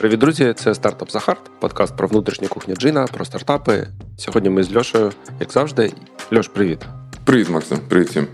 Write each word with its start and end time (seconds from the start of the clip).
Привіт, 0.00 0.20
друзі! 0.20 0.54
Це 0.56 0.74
стартап 0.74 1.10
Захарт, 1.10 1.50
подкаст 1.60 1.96
про 1.96 2.08
внутрішню 2.08 2.48
кухню 2.48 2.74
Джина, 2.74 3.06
про 3.06 3.24
стартапи. 3.24 3.86
Сьогодні 4.18 4.50
ми 4.50 4.62
з 4.62 4.76
Льошею, 4.76 5.12
як 5.40 5.52
завжди. 5.52 5.92
Льош, 6.32 6.48
привіт. 6.48 6.78
Привіт, 7.24 7.50
Максим. 7.50 7.78
Привіт 7.88 8.08
всім. 8.08 8.26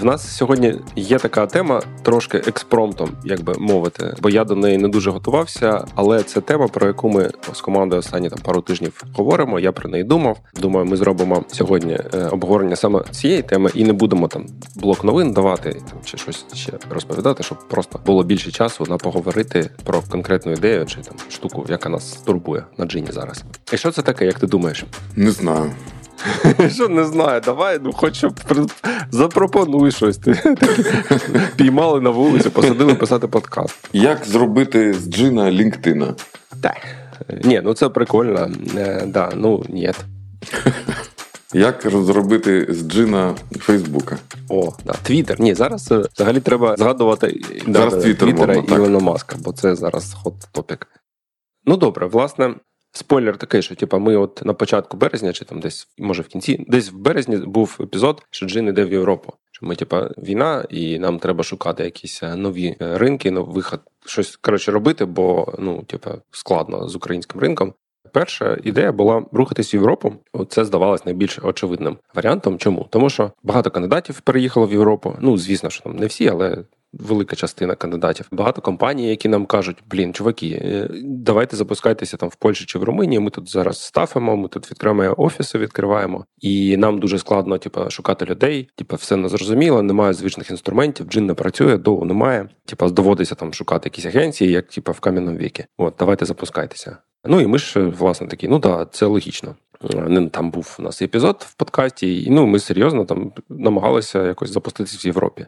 В 0.00 0.04
нас 0.04 0.36
сьогодні 0.36 0.74
є 0.96 1.18
така 1.18 1.46
тема, 1.46 1.82
трошки 2.02 2.38
експромтом, 2.38 3.10
як 3.24 3.42
би 3.42 3.54
мовити, 3.58 4.14
бо 4.22 4.30
я 4.30 4.44
до 4.44 4.54
неї 4.54 4.78
не 4.78 4.88
дуже 4.88 5.10
готувався. 5.10 5.84
Але 5.94 6.22
це 6.22 6.40
тема, 6.40 6.68
про 6.68 6.86
яку 6.86 7.08
ми 7.08 7.30
з 7.52 7.60
командою 7.60 8.00
останні 8.00 8.30
там 8.30 8.38
пару 8.38 8.60
тижнів 8.60 9.04
говоримо. 9.14 9.60
Я 9.60 9.72
про 9.72 9.88
неї 9.88 10.04
думав. 10.04 10.38
Думаю, 10.60 10.86
ми 10.86 10.96
зробимо 10.96 11.44
сьогодні 11.48 11.98
е, 12.14 12.28
обговорення 12.30 12.76
саме 12.76 13.02
цієї 13.10 13.42
теми 13.42 13.70
і 13.74 13.84
не 13.84 13.92
будемо 13.92 14.28
там 14.28 14.46
блок 14.76 15.04
новин 15.04 15.32
давати 15.32 15.72
там 15.72 15.98
чи 16.04 16.16
щось 16.16 16.44
ще 16.54 16.72
розповідати, 16.90 17.42
щоб 17.42 17.68
просто 17.68 18.00
було 18.06 18.22
більше 18.22 18.50
часу 18.50 18.86
на 18.88 18.96
поговорити 18.96 19.70
про 19.84 20.02
конкретну 20.10 20.52
ідею 20.52 20.86
чи 20.86 20.96
там 20.96 21.14
штуку, 21.30 21.66
яка 21.68 21.88
нас 21.88 22.12
турбує 22.12 22.64
на 22.78 22.84
джині 22.84 23.08
зараз. 23.10 23.44
І 23.72 23.76
що 23.76 23.90
це 23.90 24.02
таке, 24.02 24.26
як 24.26 24.38
ти 24.38 24.46
думаєш? 24.46 24.84
Не 25.16 25.30
знаю. 25.30 25.70
Що 26.70 26.88
не 26.88 27.04
знаю, 27.04 27.40
давай, 27.44 27.78
ну 27.82 27.92
хоч 27.92 28.24
запропонуй 29.10 29.92
щось. 29.92 30.20
Піймали 31.56 32.00
на 32.00 32.10
вулиці, 32.10 32.50
посадили 32.50 32.94
писати 32.94 33.28
подкаст. 33.28 33.88
Як 33.92 34.24
зробити 34.24 34.92
з 34.94 35.10
джина 35.10 35.42
LinkedIn? 35.42 36.14
Так. 36.60 36.76
Ні, 37.44 37.60
ну 37.64 37.74
це 37.74 37.88
прикольно. 37.88 38.50
Е, 38.76 39.02
да, 39.06 39.32
ну 39.36 39.64
ні. 39.68 39.92
Як 41.54 41.86
зробити 41.90 42.66
з 42.68 42.88
джина 42.88 43.34
Фейсбука? 43.58 44.18
О, 44.48 44.72
да, 44.84 44.92
Твіттер. 45.02 45.40
Ні, 45.40 45.54
зараз 45.54 45.92
е, 45.92 46.02
взагалі 46.14 46.40
треба 46.40 46.76
згадувати 46.76 47.40
зараз 47.66 47.94
да, 47.94 48.00
Твіттера 48.00 48.54
і 48.54 48.72
Ілона 48.72 48.98
Маска, 48.98 49.36
бо 49.40 49.52
це 49.52 49.74
зараз 49.74 50.16
хот 50.22 50.34
топік. 50.52 50.86
Ну 51.66 51.76
добре, 51.76 52.06
власне, 52.06 52.54
Спойлер 52.96 53.36
такий, 53.36 53.62
що 53.62 53.74
типа, 53.74 53.98
ми 53.98 54.16
от 54.16 54.42
на 54.44 54.54
початку 54.54 54.96
березня, 54.96 55.32
чи 55.32 55.44
там 55.44 55.60
десь, 55.60 55.88
може 55.98 56.22
в 56.22 56.28
кінці, 56.28 56.64
десь 56.68 56.92
в 56.92 56.96
березні 56.96 57.36
був 57.36 57.76
епізод, 57.80 58.22
що 58.30 58.46
Джин 58.46 58.68
іде 58.68 58.84
в 58.84 58.92
Європу. 58.92 59.32
Що 59.52 59.66
ми, 59.66 59.76
типа, 59.76 60.10
війна, 60.18 60.64
і 60.70 60.98
нам 60.98 61.18
треба 61.18 61.44
шукати 61.44 61.84
якісь 61.84 62.22
е, 62.22 62.36
нові 62.36 62.76
е, 62.80 62.98
ринки, 62.98 63.30
нов 63.30 63.48
виход, 63.48 63.80
щось 64.06 64.36
коротше 64.36 64.72
робити, 64.72 65.04
бо 65.04 65.54
ну, 65.58 65.82
типа, 65.82 66.14
складно 66.30 66.88
з 66.88 66.96
українським 66.96 67.40
ринком. 67.40 67.74
Перша 68.12 68.58
ідея 68.64 68.92
була 68.92 69.24
рухатись 69.32 69.74
в 69.74 69.76
Європу. 69.76 70.12
Це 70.48 70.64
здавалось 70.64 71.04
найбільш 71.04 71.38
очевидним 71.42 71.96
варіантом. 72.14 72.58
Чому? 72.58 72.86
Тому 72.90 73.10
що 73.10 73.32
багато 73.42 73.70
кандидатів 73.70 74.20
переїхало 74.20 74.66
в 74.66 74.72
Європу. 74.72 75.16
Ну 75.20 75.38
звісно, 75.38 75.70
що 75.70 75.82
там 75.82 75.96
не 75.96 76.06
всі, 76.06 76.28
але 76.28 76.64
велика 77.00 77.36
частина 77.36 77.74
кандидатів. 77.74 78.28
Багато 78.32 78.62
компаній, 78.62 79.08
які 79.08 79.28
нам 79.28 79.46
кажуть, 79.46 79.76
блін, 79.90 80.14
чуваки, 80.14 80.60
е, 80.64 80.88
давайте 81.04 81.56
запускайтеся 81.56 82.16
там 82.16 82.28
в 82.28 82.34
Польщі 82.34 82.64
чи 82.64 82.78
в 82.78 82.82
Румунії. 82.82 83.20
Ми 83.20 83.30
тут 83.30 83.50
зараз 83.50 83.82
стафимо, 83.82 84.36
ми 84.36 84.48
тут 84.48 84.70
відкриваємо 84.70 85.14
офіси, 85.18 85.58
відкриваємо, 85.58 86.24
і 86.40 86.76
нам 86.76 86.98
дуже 86.98 87.18
складно, 87.18 87.58
типу, 87.58 87.90
шукати 87.90 88.24
людей. 88.24 88.68
Типу, 88.76 88.96
все 88.96 89.16
незрозуміло, 89.16 89.82
немає 89.82 90.12
звичних 90.12 90.50
інструментів, 90.50 91.06
джин 91.06 91.26
не 91.26 91.34
працює, 91.34 91.78
доу 91.78 92.04
немає. 92.04 92.48
Типу, 92.66 92.90
доводиться 92.90 93.34
там 93.34 93.54
шукати 93.54 93.86
якісь 93.86 94.06
агенції, 94.06 94.50
як 94.50 94.66
типу, 94.66 94.92
в 94.92 95.00
кам'яному 95.00 95.38
вікі. 95.38 95.64
От, 95.78 95.94
давайте 95.98 96.24
запускайтеся. 96.24 96.96
Ну 97.24 97.40
і 97.40 97.46
ми 97.46 97.58
ж 97.58 97.80
власне 97.80 98.26
такі, 98.26 98.48
ну 98.48 98.58
да, 98.58 98.86
це 98.90 99.06
логічно. 99.06 99.54
Там 100.30 100.50
був 100.50 100.76
у 100.78 100.82
нас 100.82 101.02
епізод 101.02 101.46
в 101.48 101.54
подкасті, 101.54 102.22
і 102.22 102.30
ну 102.30 102.46
ми 102.46 102.58
серйозно 102.58 103.04
там 103.04 103.32
намагалися 103.48 104.26
якось 104.26 104.50
запуститися 104.50 104.98
в 105.02 105.06
Європі. 105.06 105.46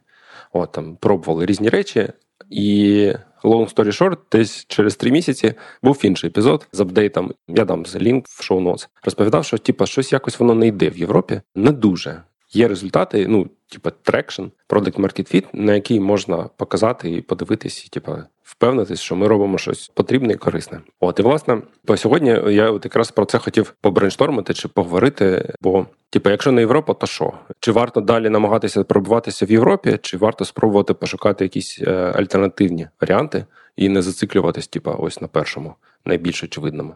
От, 0.57 0.73
там 0.73 0.97
пробували 0.97 1.47
різні 1.47 1.69
речі. 1.69 2.09
І 2.51 3.13
long 3.45 3.75
story 3.75 4.03
short, 4.03 4.17
десь 4.33 4.65
через 4.69 4.97
три 4.97 5.11
місяці 5.11 5.55
був 5.83 6.01
інший 6.03 6.29
епізод 6.29 6.69
з 6.73 6.81
апдейтом. 6.81 7.33
Я 7.49 7.65
дам 7.65 7.85
лінк 7.97 8.27
в 8.29 8.43
show 8.43 8.61
notes 8.61 8.89
Розповідав, 9.05 9.45
що 9.45 9.59
типа 9.59 9.87
щось 9.87 10.13
якось 10.13 10.41
воно 10.41 10.55
не 10.55 10.67
йде 10.67 10.91
в 10.91 10.99
Європі. 10.99 11.41
Не 11.55 11.73
дуже. 11.73 12.23
Є 12.53 12.69
результати, 12.69 13.27
ну, 13.29 13.49
типу, 13.73 13.91
traction, 14.03 14.43
Product 14.69 15.01
Market 15.01 15.35
Fit, 15.35 15.45
на 15.53 15.75
який 15.75 16.01
можна 16.01 16.49
показати 16.57 17.11
і 17.11 17.21
подивитись, 17.21 17.87
і 17.87 17.89
типу, 17.89 18.13
впевнитись, 18.43 19.01
що 19.01 19.17
ми 19.17 19.29
робимо 19.29 19.59
щось 19.59 19.89
потрібне 19.89 20.33
і 20.33 20.37
корисне. 20.37 20.81
От 21.01 21.19
і 21.19 21.23
власне, 21.23 21.63
по 21.85 21.97
сьогодні 21.97 22.31
я 22.49 22.71
от 22.71 22.85
якраз 22.85 23.11
про 23.11 23.25
це 23.25 23.39
хотів 23.39 23.75
побрейнштормити 23.81 24.55
чи 24.55 24.69
поговорити. 24.69 25.55
Бо, 25.61 25.87
типу, 26.17 26.31
якщо 26.31 26.53
не 26.53 26.61
Європа, 26.61 26.95
то 26.95 27.07
що? 27.07 27.33
Чи 27.61 27.73
варто 27.73 28.01
далі 28.01 28.29
намагатися 28.29 28.85
пробуватися 28.85 29.47
в 29.47 29.51
Європі, 29.51 29.99
чи 30.03 30.17
варто 30.17 30.45
спробувати 30.45 30.95
пошукати 30.95 31.45
якісь 31.45 31.79
е, 31.83 31.93
альтернативні 31.93 32.89
варіанти 33.01 33.45
і 33.77 33.89
не 33.89 34.03
зациклюватись, 34.03 34.69
типу, 34.69 34.95
ось 34.99 35.21
на 35.21 35.29
першому, 35.29 35.75
найбільш 36.05 36.45
очевидному? 36.45 36.95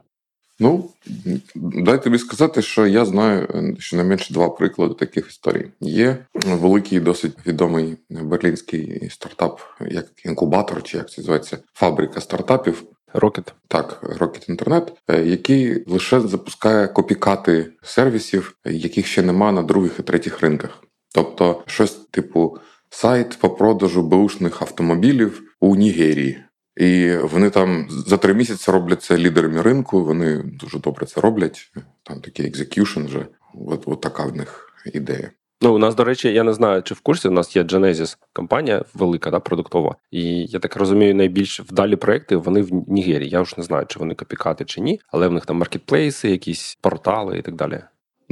Ну, 0.61 0.91
дай 1.55 2.03
тобі 2.03 2.19
сказати, 2.19 2.63
що 2.63 2.87
я 2.87 3.05
знаю 3.05 3.49
е, 3.55 3.75
щонайменше 3.79 4.35
два 4.35 4.49
приклади 4.49 4.95
таких 4.95 5.29
історій. 5.29 5.67
Є 5.81 6.17
великий, 6.47 7.01
досить 7.01 7.47
відомий 7.47 7.97
берлінський 8.11 9.11
стартап, 9.11 9.61
як 9.81 10.07
інкубатор, 10.25 10.83
чи 10.83 10.97
як 10.97 11.11
це 11.11 11.21
називається 11.21 11.59
фабрика 11.75 12.21
стартапів. 12.21 12.83
Rocket. 13.15 13.53
Так, 13.69 14.03
Rocket 14.03 14.51
Internet, 14.51 14.93
е, 15.09 15.23
який 15.23 15.85
лише 15.87 16.21
запускає 16.21 16.89
копікати 16.89 17.73
сервісів, 17.83 18.57
яких 18.65 19.07
ще 19.07 19.23
нема 19.23 19.53
на 19.53 19.63
других 19.63 19.99
і 19.99 20.03
третіх 20.03 20.41
ринках. 20.41 20.83
Тобто, 21.15 21.63
щось 21.67 21.93
типу 21.93 22.59
сайт 22.91 23.39
по 23.41 23.51
продажу 23.51 24.03
беушних 24.03 24.63
автомобілів 24.63 25.43
у 25.61 25.77
Нігерії. 25.77 26.45
І 26.77 27.17
вони 27.17 27.51
там 27.51 27.87
за 27.91 28.17
три 28.17 28.35
місяці 28.35 28.71
роблять 28.71 29.03
це 29.03 29.19
лідерами 29.19 29.63
ринку. 29.63 30.05
Вони 30.05 30.43
дуже 30.43 30.79
добре 30.79 31.07
це 31.07 31.21
роблять. 31.21 31.73
Там 32.03 32.21
такий 32.21 32.47
execution 32.47 33.05
вже. 33.05 33.27
От, 33.67 33.83
от 33.87 34.01
така 34.01 34.25
в 34.25 34.37
них 34.37 34.73
ідея. 34.95 35.31
Ну, 35.63 35.75
у 35.75 35.79
нас, 35.79 35.95
до 35.95 36.05
речі, 36.05 36.33
я 36.33 36.43
не 36.43 36.53
знаю, 36.53 36.83
чи 36.83 36.95
в 36.95 37.01
курсі 37.01 37.29
у 37.29 37.31
нас 37.31 37.57
є 37.57 37.63
Genesis 37.63 38.17
компанія 38.33 38.85
велика, 38.95 39.31
да, 39.31 39.41
продуктова. 39.41 39.97
І 40.11 40.47
я 40.47 40.59
так 40.59 40.77
розумію, 40.77 41.15
найбільш 41.15 41.61
вдалі 41.61 41.97
проекти 41.97 42.37
вони 42.37 42.63
в 42.63 42.91
Нігерії. 42.91 43.31
Я 43.31 43.45
ж 43.45 43.55
не 43.59 43.65
знаю, 43.65 43.87
чи 43.89 43.99
вони 43.99 44.15
copycat 44.15 44.58
и 44.59 44.65
чи 44.65 44.81
ні, 44.81 45.01
але 45.09 45.29
в 45.29 45.33
них 45.33 45.47
там 45.47 45.57
маркетплейси, 45.57 46.31
якісь 46.31 46.79
портали 46.81 47.39
і 47.39 47.43
так 47.43 47.55
далі. 47.55 47.81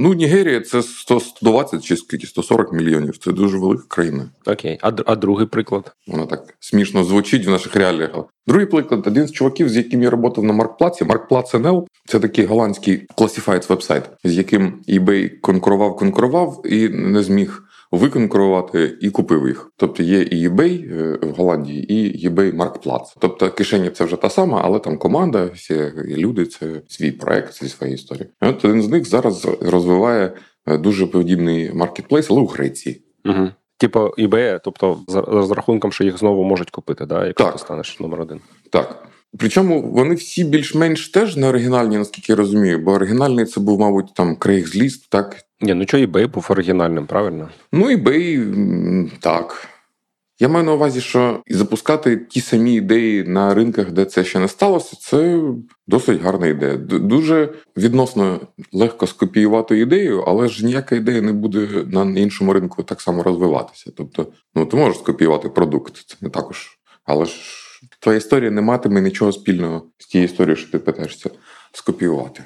Ну, 0.01 0.13
Нігерія 0.13 0.61
це 0.61 0.83
120 0.83 1.83
чи 1.83 1.97
скільки 1.97 2.27
140 2.27 2.73
мільйонів. 2.73 3.17
Це 3.17 3.31
дуже 3.31 3.57
велика 3.57 3.83
країна. 3.87 4.29
Окей, 4.45 4.79
а 4.81 4.91
а 5.05 5.15
другий 5.15 5.47
приклад? 5.47 5.91
Вона 6.07 6.25
так 6.25 6.53
смішно 6.59 7.03
звучить 7.03 7.45
в 7.45 7.49
наших 7.49 7.75
реаліях. 7.75 8.11
Другий 8.47 8.65
приклад 8.65 9.07
один 9.07 9.27
з 9.27 9.31
чуваків, 9.31 9.69
з 9.69 9.77
яким 9.77 10.03
я 10.03 10.11
працював 10.11 10.43
на 10.43 10.53
Маркплаці. 10.53 11.05
Маркплац 11.05 11.53
NL– 11.53 11.85
це 12.07 12.19
такий 12.19 12.45
голландський 12.45 13.07
класифайц 13.15 13.69
вебсайт, 13.69 14.03
з 14.23 14.37
яким 14.37 14.81
eBay 14.89 15.39
конкурував, 15.41 15.95
конкурував 15.95 16.61
і 16.65 16.89
не 16.89 17.23
зміг 17.23 17.63
виконкурувати 17.91 18.97
і 19.01 19.09
купив 19.09 19.47
їх. 19.47 19.71
Тобто 19.77 20.03
є 20.03 20.21
і 20.21 20.49
eBay 20.49 20.93
е, 20.93 21.19
в 21.21 21.31
Голландії, 21.31 21.93
і 21.93 22.29
eBay 22.29 22.55
Marketplace. 22.55 23.15
Тобто 23.19 23.51
кишені 23.51 23.89
це 23.89 24.03
вже 24.03 24.15
та 24.15 24.29
сама, 24.29 24.61
але 24.63 24.79
там 24.79 24.97
команда, 24.97 25.45
всі 25.45 25.91
люди 26.17 26.45
це 26.45 26.81
свій 26.87 27.11
проект 27.11 27.53
зі 27.53 27.69
своєї 27.69 27.95
історії. 27.95 28.29
І 28.43 28.45
От 28.45 28.65
один 28.65 28.81
з 28.81 28.89
них 28.89 29.07
зараз 29.07 29.47
розвиває 29.61 30.33
е, 30.67 30.77
дуже 30.77 31.07
подібний 31.07 31.73
маркетплейс, 31.73 32.31
але 32.31 32.41
у 32.41 32.45
Греції. 32.45 33.01
Угу. 33.25 33.47
Типу 33.77 33.99
eBay, 33.99 34.59
тобто 34.63 34.99
з 35.07 35.15
розрахунком, 35.15 35.91
що 35.91 36.03
їх 36.03 36.17
знову 36.17 36.43
можуть 36.43 36.69
купити, 36.69 37.05
да, 37.05 37.27
якщо 37.27 37.45
так. 37.45 37.53
ти 37.53 37.59
станеш 37.59 37.99
номер 37.99 38.21
один. 38.21 38.39
Так. 38.71 39.03
Причому 39.37 39.91
вони 39.91 40.15
всі 40.15 40.43
більш-менш 40.43 41.09
теж 41.09 41.37
не 41.37 41.47
оригінальні, 41.47 41.97
наскільки 41.97 42.31
я 42.31 42.35
розумію, 42.35 42.79
бо 42.79 42.91
оригінальний 42.91 43.45
це 43.45 43.61
був, 43.61 43.79
мабуть, 43.79 44.13
там 44.13 44.35
Craigslist, 44.35 45.07
так? 45.09 45.35
Ні, 45.61 45.73
ну 45.73 45.83
що 45.87 45.97
eBay 45.97 46.27
був 46.27 46.47
оригінальним, 46.49 47.05
правильно? 47.05 47.49
Ну, 47.71 47.91
eBay, 47.91 49.11
так. 49.19 49.67
Я 50.41 50.47
маю 50.49 50.65
на 50.65 50.73
увазі, 50.73 51.01
що 51.01 51.43
запускати 51.49 52.17
ті 52.17 52.41
самі 52.41 52.75
ідеї 52.75 53.23
на 53.23 53.53
ринках, 53.53 53.91
де 53.91 54.05
це 54.05 54.23
ще 54.23 54.39
не 54.39 54.47
сталося, 54.47 54.97
це 54.99 55.41
досить 55.87 56.21
гарна 56.21 56.47
ідея. 56.47 56.77
Дуже 56.77 57.53
відносно 57.77 58.39
легко 58.71 59.07
скопіювати 59.07 59.79
ідею, 59.79 60.23
але 60.27 60.47
ж 60.47 60.65
ніяка 60.65 60.95
ідея 60.95 61.21
не 61.21 61.33
буде 61.33 61.67
на 61.87 62.19
іншому 62.19 62.53
ринку 62.53 62.83
так 62.83 63.01
само 63.01 63.23
розвиватися. 63.23 63.91
Тобто, 63.97 64.27
ну 64.55 64.65
ти 64.65 64.77
можеш 64.77 64.97
скопіювати 64.97 65.49
продукт, 65.49 65.97
це 66.07 66.15
не 66.21 66.29
також. 66.29 66.79
Але 67.05 67.25
ж 67.25 67.33
твоя 67.99 68.17
історія 68.17 68.51
не 68.51 68.61
матиме 68.61 69.01
нічого 69.01 69.31
спільного 69.31 69.83
з 69.97 70.07
тією 70.07 70.25
історією, 70.25 70.55
що 70.55 70.71
ти 70.71 70.79
питаєшся 70.79 71.29
скопіювати. 71.71 72.43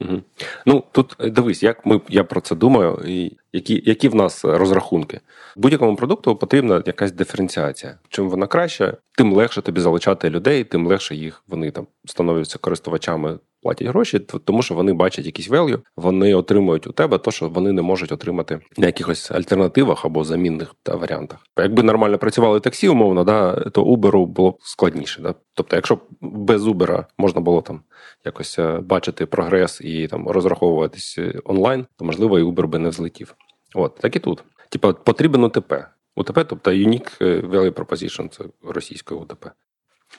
Угу. 0.00 0.22
Ну 0.66 0.84
тут 0.92 1.16
е, 1.20 1.30
дивись, 1.30 1.62
як 1.62 1.86
ми 1.86 2.00
я 2.08 2.24
про 2.24 2.40
це 2.40 2.54
думаю, 2.54 3.02
і 3.06 3.32
Які 3.52 3.82
які 3.86 4.08
в 4.08 4.14
нас 4.14 4.44
розрахунки? 4.44 5.20
Будь-якому 5.56 5.96
продукту 5.96 6.36
потрібна 6.36 6.82
якась 6.86 7.12
диференціація. 7.12 7.98
Чим 8.08 8.28
вона 8.28 8.46
краще, 8.46 8.96
тим 9.16 9.32
легше 9.32 9.62
тобі 9.62 9.80
залучати 9.80 10.30
людей, 10.30 10.64
тим 10.64 10.86
легше 10.86 11.14
їх 11.14 11.44
вони 11.48 11.70
там 11.70 11.86
становляться 12.04 12.58
користувачами, 12.58 13.38
платять 13.62 13.88
гроші, 13.88 14.18
тому 14.18 14.62
що 14.62 14.74
вони 14.74 14.92
бачать 14.92 15.26
якийсь 15.26 15.50
value, 15.50 15.80
вони 15.96 16.34
отримують 16.34 16.86
у 16.86 16.92
тебе 16.92 17.18
те, 17.18 17.30
що 17.30 17.48
вони 17.48 17.72
не 17.72 17.82
можуть 17.82 18.12
отримати 18.12 18.60
на 18.76 18.86
якихось 18.86 19.30
альтернативах 19.30 20.04
або 20.04 20.24
замінних 20.24 20.74
та 20.82 20.96
варіантах. 20.96 21.38
Якби 21.58 21.82
нормально 21.82 22.18
працювали 22.18 22.60
таксі, 22.60 22.88
умовно, 22.88 23.24
да, 23.24 23.54
то 23.54 23.84
Uber 23.84 24.26
було 24.26 24.50
б 24.50 24.58
складніше. 24.60 25.22
Да? 25.22 25.34
Тобто, 25.54 25.76
якщо 25.76 25.98
без 26.20 26.66
Uber 26.66 27.04
можна 27.18 27.40
було 27.40 27.62
там 27.62 27.82
якось 28.24 28.58
е, 28.58 28.80
бачити 28.80 29.26
прогрес 29.26 29.80
і 29.80 30.06
там 30.06 30.28
розраховуватись 30.28 31.16
е, 31.18 31.34
онлайн, 31.44 31.86
то 31.96 32.04
можливо 32.04 32.38
і 32.38 32.42
Uber 32.42 32.66
би 32.66 32.78
не 32.78 32.88
взлетів. 32.88 33.34
От 33.74 33.94
так 33.94 34.16
і 34.16 34.18
тут. 34.18 34.44
Типа 34.68 34.92
потрібен 34.92 35.44
УТП. 35.44 35.86
УТП, 36.16 36.44
тобто 36.44 36.70
Unique 36.70 37.24
е, 37.24 37.40
Value 37.40 37.70
Proposition, 37.70 38.28
це 38.28 38.44
російською 38.62 39.20
УТП. 39.20 39.50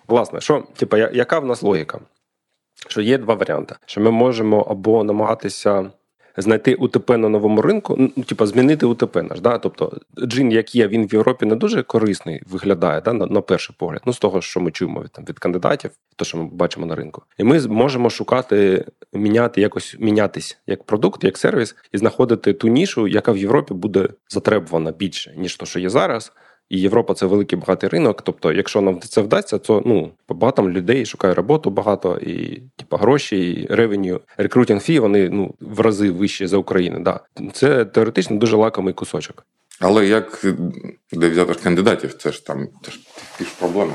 Власне, 0.08 0.42
що, 0.42 0.64
типа, 0.76 0.98
яка 0.98 1.40
в 1.40 1.46
нас 1.46 1.64
логіка? 1.64 2.00
Що 2.88 3.02
є 3.02 3.18
два 3.18 3.34
варіанти: 3.34 3.76
що 3.86 4.02
ми 4.02 4.12
можемо 4.12 4.62
або 4.62 5.04
намагатися 5.04 5.92
знайти 6.38 6.76
УТП 6.76 7.18
на 7.18 7.30
новому 7.30 7.62
ринку, 7.62 7.96
ну, 7.98 8.24
типу, 8.24 8.46
змінити 8.46 8.86
УТП 8.86 9.24
наш. 9.24 9.42
Да? 9.42 9.58
Тобто 9.58 9.98
джин, 10.20 10.52
як 10.52 10.76
є, 10.76 10.88
він 10.88 11.08
в 11.08 11.14
Європі 11.14 11.46
не 11.46 11.56
дуже 11.56 11.84
корисний 11.84 12.42
виглядає 12.50 13.02
да? 13.02 13.14
на, 13.14 13.26
на 13.26 13.42
перший 13.42 13.76
погляд. 13.80 14.02
Ну, 14.06 14.14
з 14.14 14.20
того, 14.20 14.42
що 14.42 14.60
ми 14.60 14.72
чуємо 14.72 15.02
від 15.02 15.12
там 15.12 15.26
від 15.26 15.40
кандидатів, 15.40 15.92
то 16.16 16.26
що 16.26 16.38
ми 16.38 16.50
бачимо 16.52 16.86
на 16.86 16.96
ринку. 16.96 17.24
І 17.38 17.44
ми 17.44 17.68
можемо 17.68 18.10
шукати, 18.10 18.86
міняти, 19.14 19.62
якось 19.62 19.96
мінятись 20.00 20.58
як 20.68 20.84
продукт, 20.84 21.24
як 21.24 21.38
сервіс, 21.38 21.76
і 21.92 21.98
знаходити 21.98 22.54
ту 22.54 22.68
нішу, 22.68 23.08
яка 23.08 23.32
в 23.32 23.38
Європі 23.38 23.74
буде 23.74 24.10
затребувана 24.30 24.92
більше, 24.92 25.34
ніж 25.38 25.56
то, 25.56 25.66
що 25.66 25.80
є 25.80 25.90
зараз. 25.90 26.32
І 26.72 26.80
Європа 26.80 27.14
це 27.14 27.26
великий 27.26 27.60
багатий 27.60 27.90
ринок. 27.90 28.22
Тобто, 28.22 28.52
якщо 28.54 28.82
нам 28.82 29.00
це 29.00 29.22
вдасться, 29.22 29.58
то 29.58 29.84
ну 29.86 30.12
багато 30.30 30.70
людей 30.70 31.06
шукає 31.06 31.34
роботу 31.34 31.70
багато 31.70 32.18
і 32.18 32.62
типу, 32.76 32.98
гроші, 32.98 33.52
і 33.52 33.68
ревеню, 33.76 34.22
рекрутинг 34.38 34.82
фі 34.82 35.00
вони 35.00 35.30
ну 35.30 35.56
в 35.60 35.80
рази 35.80 36.12
вищі 36.12 36.48
за 36.48 36.58
Україну. 36.58 37.00
Да. 37.00 37.20
Це 37.54 37.86
теоретично 37.86 38.38
дуже 38.38 38.56
лакомий 38.56 38.94
кусочок. 38.94 39.46
Але 39.80 40.08
як 40.08 40.46
де 41.12 41.30
взяти 41.30 41.54
кандидатів, 41.54 42.14
це 42.14 42.32
ж 42.32 42.46
там 42.46 42.68
це 42.82 42.92
ж 42.92 43.00
ті 43.38 43.44
ж 43.44 43.50
проблеми. 43.60 43.94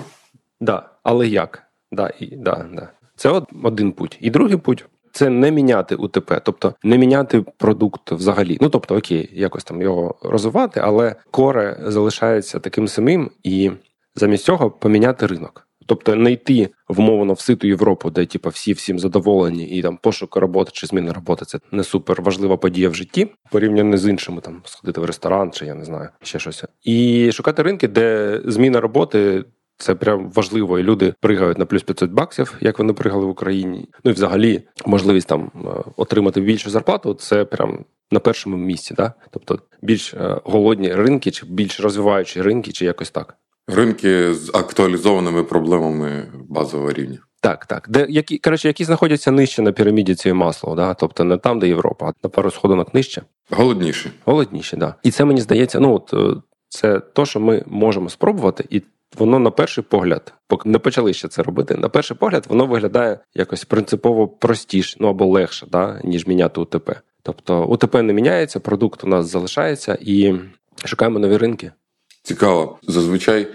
Да, 0.60 0.88
але 1.02 1.28
як? 1.28 1.62
Да, 1.92 2.10
і, 2.20 2.26
да, 2.36 2.66
да. 2.72 2.88
Це 3.16 3.28
от 3.28 3.44
один 3.62 3.92
путь. 3.92 4.18
І 4.20 4.30
другий 4.30 4.56
путь 4.56 4.84
це 5.16 5.30
не 5.30 5.50
міняти 5.50 5.94
УТП, 5.94 6.40
тобто 6.44 6.74
не 6.82 6.98
міняти 6.98 7.44
продукт 7.56 8.12
взагалі. 8.12 8.58
Ну 8.60 8.68
тобто, 8.68 8.96
окей, 8.96 9.30
якось 9.32 9.64
там 9.64 9.82
його 9.82 10.14
розвивати, 10.22 10.80
але 10.84 11.14
коре 11.30 11.80
залишається 11.86 12.58
таким 12.58 12.88
самим, 12.88 13.30
і 13.42 13.70
замість 14.14 14.44
цього 14.44 14.70
поміняти 14.70 15.26
ринок. 15.26 15.66
Тобто 15.86 16.16
не 16.16 16.32
йти 16.32 16.68
вмовно 16.88 17.32
в 17.32 17.40
ситу 17.40 17.66
Європу, 17.66 18.10
де 18.10 18.26
типу, 18.26 18.48
всі 18.48 18.72
всім 18.72 18.98
задоволені, 18.98 19.68
і 19.68 19.82
там 19.82 19.98
пошук 20.02 20.36
роботи 20.36 20.70
чи 20.74 20.86
зміни 20.86 21.12
роботи 21.12 21.44
це 21.44 21.58
не 21.72 21.84
супер 21.84 22.22
важлива 22.22 22.56
подія 22.56 22.88
в 22.88 22.94
житті, 22.94 23.28
порівняно 23.50 23.96
з 23.96 24.08
іншими, 24.08 24.40
там 24.40 24.62
сходити 24.64 25.00
в 25.00 25.04
ресторан, 25.04 25.50
чи 25.50 25.66
я 25.66 25.74
не 25.74 25.84
знаю, 25.84 26.08
ще 26.22 26.38
щось. 26.38 26.64
І 26.84 27.30
шукати 27.32 27.62
ринки, 27.62 27.88
де 27.88 28.40
зміна 28.44 28.80
роботи 28.80 29.44
це 29.78 29.94
прям 29.94 30.30
важливо, 30.30 30.78
і 30.78 30.82
люди 30.82 31.14
пригають 31.20 31.58
на 31.58 31.66
плюс 31.66 31.82
500 31.82 32.10
баксів, 32.10 32.54
як 32.60 32.78
вони 32.78 32.92
пригали 32.92 33.26
в 33.26 33.28
Україні. 33.28 33.88
Ну 34.04 34.10
і 34.10 34.14
взагалі 34.14 34.62
можливість 34.86 35.28
там 35.28 35.50
е, 35.54 35.68
отримати 35.96 36.40
більшу 36.40 36.70
зарплату. 36.70 37.14
Це 37.14 37.44
прям 37.44 37.84
на 38.10 38.20
першому 38.20 38.56
місці, 38.56 38.94
да? 38.94 39.12
Тобто 39.30 39.58
більш 39.82 40.14
е, 40.14 40.40
голодні 40.44 40.94
ринки, 40.94 41.30
чи 41.30 41.46
більш 41.46 41.80
розвиваючі 41.80 42.42
ринки, 42.42 42.72
чи 42.72 42.84
якось 42.84 43.10
так. 43.10 43.36
Ринки 43.68 44.34
з 44.34 44.50
актуалізованими 44.54 45.44
проблемами 45.44 46.32
базового 46.48 46.92
рівня. 46.92 47.18
Так, 47.40 47.66
так. 47.66 47.86
Де 47.88 48.06
які 48.08 48.38
коротше, 48.38 48.68
які 48.68 48.84
знаходяться 48.84 49.30
нижче 49.30 49.62
на 49.62 49.72
піраміді 49.72 50.14
цієї 50.14 50.34
масло, 50.34 50.74
да? 50.74 50.94
тобто 50.94 51.24
не 51.24 51.36
там, 51.36 51.58
де 51.58 51.68
Європа, 51.68 52.06
а 52.06 52.12
на 52.22 52.30
пару 52.30 52.50
сходинок 52.50 52.94
нижче. 52.94 53.22
Голодніші. 53.50 54.10
Голодніші, 54.24 54.76
да. 54.76 54.94
І 55.02 55.10
це 55.10 55.24
мені 55.24 55.40
здається, 55.40 55.80
ну 55.80 55.94
от 55.94 56.14
е, 56.14 56.40
це 56.68 57.00
то, 57.00 57.26
що 57.26 57.40
ми 57.40 57.64
можемо 57.66 58.08
спробувати, 58.08 58.64
і 58.70 58.82
воно 59.18 59.38
на 59.38 59.50
перший 59.50 59.84
погляд, 59.84 60.34
поки 60.48 60.68
не 60.68 60.78
почали 60.78 61.12
ще 61.12 61.28
це 61.28 61.42
робити. 61.42 61.74
На 61.74 61.88
перший 61.88 62.16
погляд, 62.16 62.46
воно 62.48 62.66
виглядає 62.66 63.18
якось 63.34 63.64
принципово 63.64 64.28
простіше, 64.28 64.96
ну 65.00 65.08
або 65.08 65.26
легше, 65.26 65.66
да, 65.70 66.00
ніж 66.04 66.26
міняти 66.26 66.60
УТП. 66.60 67.00
Тобто 67.22 67.64
УТП 67.64 68.02
не 68.02 68.12
міняється, 68.12 68.60
продукт 68.60 69.04
у 69.04 69.06
нас 69.06 69.26
залишається 69.26 69.98
і 70.00 70.34
шукаємо 70.84 71.18
нові 71.18 71.36
ринки. 71.36 71.72
Цікаво. 72.22 72.78
Зазвичай 72.82 73.46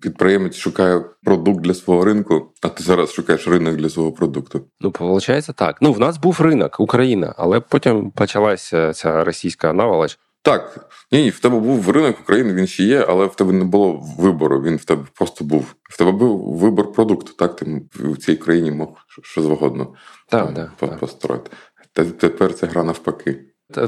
підприємець 0.00 0.56
шукає 0.56 1.04
продукт 1.24 1.60
для 1.60 1.74
свого 1.74 2.04
ринку, 2.04 2.52
а 2.62 2.68
ти 2.68 2.84
зараз 2.84 3.12
шукаєш 3.12 3.48
ринок 3.48 3.76
для 3.76 3.88
свого 3.88 4.12
продукту. 4.12 4.64
Ну, 4.80 4.92
виходить 5.00 5.46
так. 5.56 5.76
Ну, 5.80 5.92
в 5.92 6.00
нас 6.00 6.18
був 6.18 6.40
ринок 6.40 6.80
Україна, 6.80 7.34
але 7.36 7.60
потім 7.60 8.10
почалася 8.10 8.92
ця 8.92 9.24
російська 9.24 9.72
наволоч. 9.72 10.18
Так, 10.48 10.90
ні, 11.12 11.22
ні, 11.22 11.30
в 11.30 11.40
тебе 11.40 11.58
був 11.60 11.90
ринок 11.90 12.20
України, 12.20 12.54
він 12.54 12.66
ще 12.66 12.84
є, 12.84 13.04
але 13.08 13.26
в 13.26 13.34
тебе 13.34 13.52
не 13.52 13.64
було 13.64 14.02
вибору. 14.18 14.62
Він 14.62 14.76
в 14.76 14.84
тебе 14.84 15.04
просто 15.14 15.44
був. 15.44 15.74
В 15.82 15.98
тебе 15.98 16.12
був 16.12 16.58
вибор 16.58 16.92
продукту. 16.92 17.32
Так, 17.32 17.56
ти 17.56 17.82
в 17.94 18.16
цій 18.16 18.36
країні 18.36 18.70
мог 18.70 18.88
що 19.22 19.42
завгодно 19.42 19.94
так, 20.28 20.70
так, 20.76 20.98
построїти. 20.98 21.50
Та 21.92 22.04
тепер 22.04 22.54
це 22.54 22.66
гра 22.66 22.84
навпаки. 22.84 23.40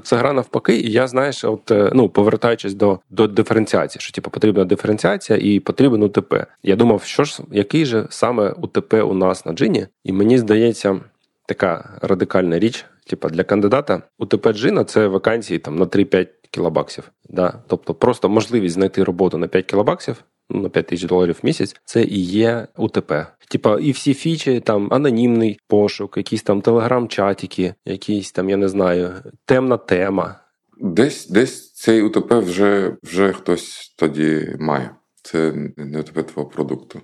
Це 0.02 0.16
гра 0.16 0.32
навпаки, 0.32 0.76
і 0.76 0.92
я 0.92 1.08
знаєш, 1.08 1.44
от 1.44 1.70
е, 1.70 1.90
ну 1.94 2.08
повертаючись 2.08 2.74
до 2.74 2.98
до 3.10 3.26
диференціації, 3.26 4.00
що 4.00 4.12
типу 4.12 4.30
потрібна 4.30 4.64
диференціація 4.64 5.38
і 5.42 5.60
потрібен 5.60 6.02
УТП. 6.02 6.46
Я 6.62 6.76
думав, 6.76 7.02
що 7.02 7.24
ж 7.24 7.42
який 7.52 7.84
же 7.84 8.06
саме 8.10 8.50
УТП 8.50 9.02
у 9.02 9.14
нас 9.14 9.46
на 9.46 9.52
джині, 9.52 9.86
і 10.04 10.12
мені 10.12 10.38
здається, 10.38 11.00
така 11.46 11.98
радикальна 12.02 12.58
річ. 12.58 12.86
Типа 13.10 13.28
для 13.28 13.44
кандидата 13.44 14.02
УТП 14.18 14.52
джина 14.52 14.84
це 14.84 15.06
вакансії 15.06 15.58
там 15.58 15.76
на 15.76 15.84
3-5 15.84 16.28
кілобаксів. 16.50 17.10
Да? 17.28 17.62
Тобто 17.66 17.94
просто 17.94 18.28
можливість 18.28 18.74
знайти 18.74 19.04
роботу 19.04 19.38
на 19.38 19.48
5 19.48 19.66
кілобаксів, 19.66 20.24
ну, 20.50 20.60
на 20.60 20.68
5 20.68 20.86
тисяч 20.86 21.08
доларів 21.08 21.38
в 21.42 21.46
місяць, 21.46 21.76
це 21.84 22.02
і 22.02 22.20
є 22.20 22.66
УТП. 22.76 23.26
Типа, 23.48 23.78
і 23.78 23.90
всі 23.90 24.14
фічі, 24.14 24.60
там 24.60 24.88
анонімний 24.90 25.58
пошук, 25.68 26.16
якісь 26.16 26.42
там 26.42 26.60
телеграм-чатики, 26.60 27.74
якісь 27.84 28.32
там, 28.32 28.50
я 28.50 28.56
не 28.56 28.68
знаю, 28.68 29.12
темна 29.44 29.76
тема. 29.76 30.40
Десь 30.80 31.28
десь 31.28 31.72
цей 31.72 32.02
УТП 32.02 32.34
вже 32.34 32.96
вже 33.02 33.32
хтось 33.32 33.94
тоді 33.98 34.56
має. 34.60 34.90
Це 35.22 35.52
не 35.76 36.00
УТП 36.00 36.22
твого 36.22 36.48
продукту, 36.48 37.00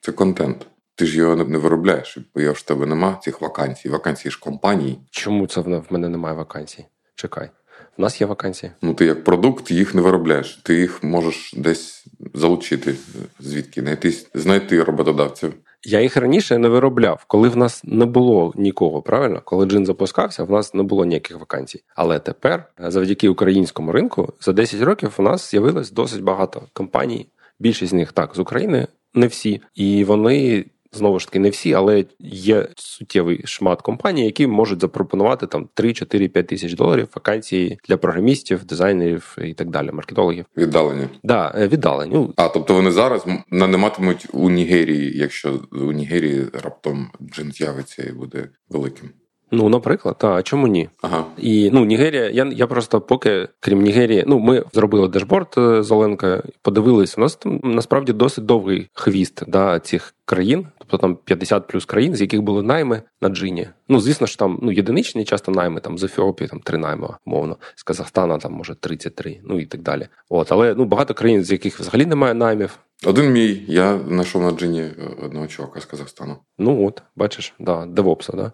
це 0.00 0.12
контент. 0.12 0.66
Ти 1.00 1.06
ж 1.06 1.18
його 1.18 1.36
не 1.36 1.58
виробляєш, 1.58 2.18
бо 2.34 2.40
його 2.40 2.54
ж 2.54 2.60
в 2.60 2.62
тебе 2.62 2.86
нема 2.86 3.18
цих 3.22 3.40
вакансій. 3.40 3.88
Вакансії 3.88 4.32
ж 4.32 4.40
компанії. 4.40 4.98
Чому 5.10 5.46
це 5.46 5.60
в 5.60 5.86
мене 5.90 6.08
немає 6.08 6.36
вакансій? 6.36 6.84
Чекай. 7.14 7.50
У 7.98 8.02
нас 8.02 8.20
є 8.20 8.26
вакансії. 8.26 8.72
Ну, 8.82 8.94
ти 8.94 9.04
як 9.06 9.24
продукт 9.24 9.70
їх 9.70 9.94
не 9.94 10.02
виробляєш. 10.02 10.60
Ти 10.62 10.74
їх 10.74 11.02
можеш 11.02 11.54
десь 11.56 12.06
залучити, 12.34 12.94
звідки 13.38 13.80
знайти, 13.80 14.12
знайти 14.34 14.82
роботодавців. 14.82 15.54
Я 15.84 16.00
їх 16.00 16.16
раніше 16.16 16.58
не 16.58 16.68
виробляв, 16.68 17.24
коли 17.26 17.48
в 17.48 17.56
нас 17.56 17.84
не 17.84 18.06
було 18.06 18.52
нікого. 18.56 19.02
Правильно, 19.02 19.42
коли 19.44 19.66
джин 19.66 19.86
запускався, 19.86 20.44
в 20.44 20.50
нас 20.50 20.74
не 20.74 20.82
було 20.82 21.04
ніяких 21.04 21.40
вакансій. 21.40 21.82
Але 21.94 22.18
тепер, 22.18 22.64
завдяки 22.78 23.28
українському 23.28 23.92
ринку, 23.92 24.32
за 24.40 24.52
10 24.52 24.82
років 24.82 25.14
у 25.18 25.22
нас 25.22 25.50
з'явилось 25.50 25.90
досить 25.90 26.22
багато 26.22 26.62
компаній. 26.72 27.26
Більшість 27.58 27.90
з 27.90 27.94
них 27.94 28.12
так 28.12 28.34
з 28.34 28.38
України, 28.38 28.86
не 29.14 29.26
всі, 29.26 29.60
і 29.74 30.04
вони 30.04 30.64
Знову 30.92 31.18
ж 31.18 31.26
таки, 31.26 31.38
не 31.38 31.50
всі, 31.50 31.72
але 31.72 32.04
є 32.18 32.68
суттєвий 32.76 33.42
шмат 33.44 33.82
компаній, 33.82 34.24
які 34.24 34.46
можуть 34.46 34.80
запропонувати 34.80 35.46
там 35.46 35.68
3, 35.74 35.92
4, 35.92 36.28
5 36.28 36.46
тисяч 36.46 36.72
доларів 36.72 37.08
вакансії 37.14 37.78
для 37.88 37.96
програмістів, 37.96 38.64
дизайнерів 38.64 39.36
і 39.44 39.54
так 39.54 39.70
далі, 39.70 39.90
маркетологів. 39.92 40.44
Віддалені. 40.56 41.08
Да, 41.22 41.54
е, 41.58 41.68
віддалені. 41.68 42.28
А 42.36 42.48
тобто 42.48 42.74
вони 42.74 42.90
зараз 42.90 43.26
наниматимуть 43.50 44.26
у 44.32 44.50
Нігерії, 44.50 45.18
якщо 45.18 45.60
у 45.72 45.92
Нігерії 45.92 46.46
раптом 46.52 47.10
джин 47.32 47.52
з'явиться 47.52 48.02
і 48.02 48.12
буде 48.12 48.48
великим. 48.68 49.10
Ну, 49.50 49.68
наприклад, 49.68 50.16
та 50.18 50.34
а 50.34 50.42
чому 50.42 50.66
ні? 50.66 50.88
Ага. 51.02 51.24
І 51.38 51.70
ну 51.72 51.84
Нігерія, 51.84 52.30
я 52.30 52.44
я 52.44 52.66
просто 52.66 53.00
поки, 53.00 53.48
крім 53.60 53.82
Нігерії, 53.82 54.24
ну 54.26 54.38
ми 54.38 54.64
зробили 54.72 55.08
дешборд 55.08 55.54
е, 55.58 55.82
з 55.82 55.90
Оленка, 55.90 56.42
подивились. 56.62 57.18
У 57.18 57.20
нас 57.20 57.36
там 57.36 57.60
насправді 57.62 58.12
досить 58.12 58.44
довгий 58.44 58.88
хвіст 58.92 59.42
да, 59.48 59.80
цих 59.80 60.14
країн, 60.24 60.66
тобто 60.78 60.98
там 60.98 61.16
50 61.24 61.66
плюс 61.66 61.84
країн, 61.84 62.16
з 62.16 62.20
яких 62.20 62.42
були 62.42 62.62
найми 62.62 63.02
на 63.20 63.28
джині. 63.28 63.68
Ну, 63.88 64.00
звісно 64.00 64.26
ж, 64.26 64.38
там 64.38 64.58
ну 64.62 64.72
єдиничні 64.72 65.24
часто 65.24 65.52
найми, 65.52 65.80
там 65.80 65.98
з 65.98 66.04
Ефіопії 66.04 66.48
там 66.48 66.60
три 66.60 66.78
найми, 66.78 67.08
мовно, 67.26 67.56
з 67.74 67.82
Казахстана 67.82 68.38
там 68.38 68.52
може 68.52 68.74
33, 68.74 69.40
ну 69.44 69.60
і 69.60 69.66
так 69.66 69.82
далі. 69.82 70.08
От, 70.28 70.52
але 70.52 70.74
ну 70.74 70.84
багато 70.84 71.14
країн, 71.14 71.44
з 71.44 71.52
яких 71.52 71.80
взагалі 71.80 72.06
немає 72.06 72.34
наймів. 72.34 72.78
Один 73.06 73.32
мій, 73.32 73.62
я 73.68 74.00
знайшов 74.08 74.42
на 74.42 74.50
джині 74.50 74.80
е, 74.80 74.94
одного 75.22 75.46
чувака 75.46 75.80
з 75.80 75.84
Казахстану. 75.84 76.36
Ну 76.58 76.86
от, 76.86 77.02
бачиш, 77.16 77.54
да, 77.58 77.86
девопса, 77.86 78.32
да. 78.32 78.52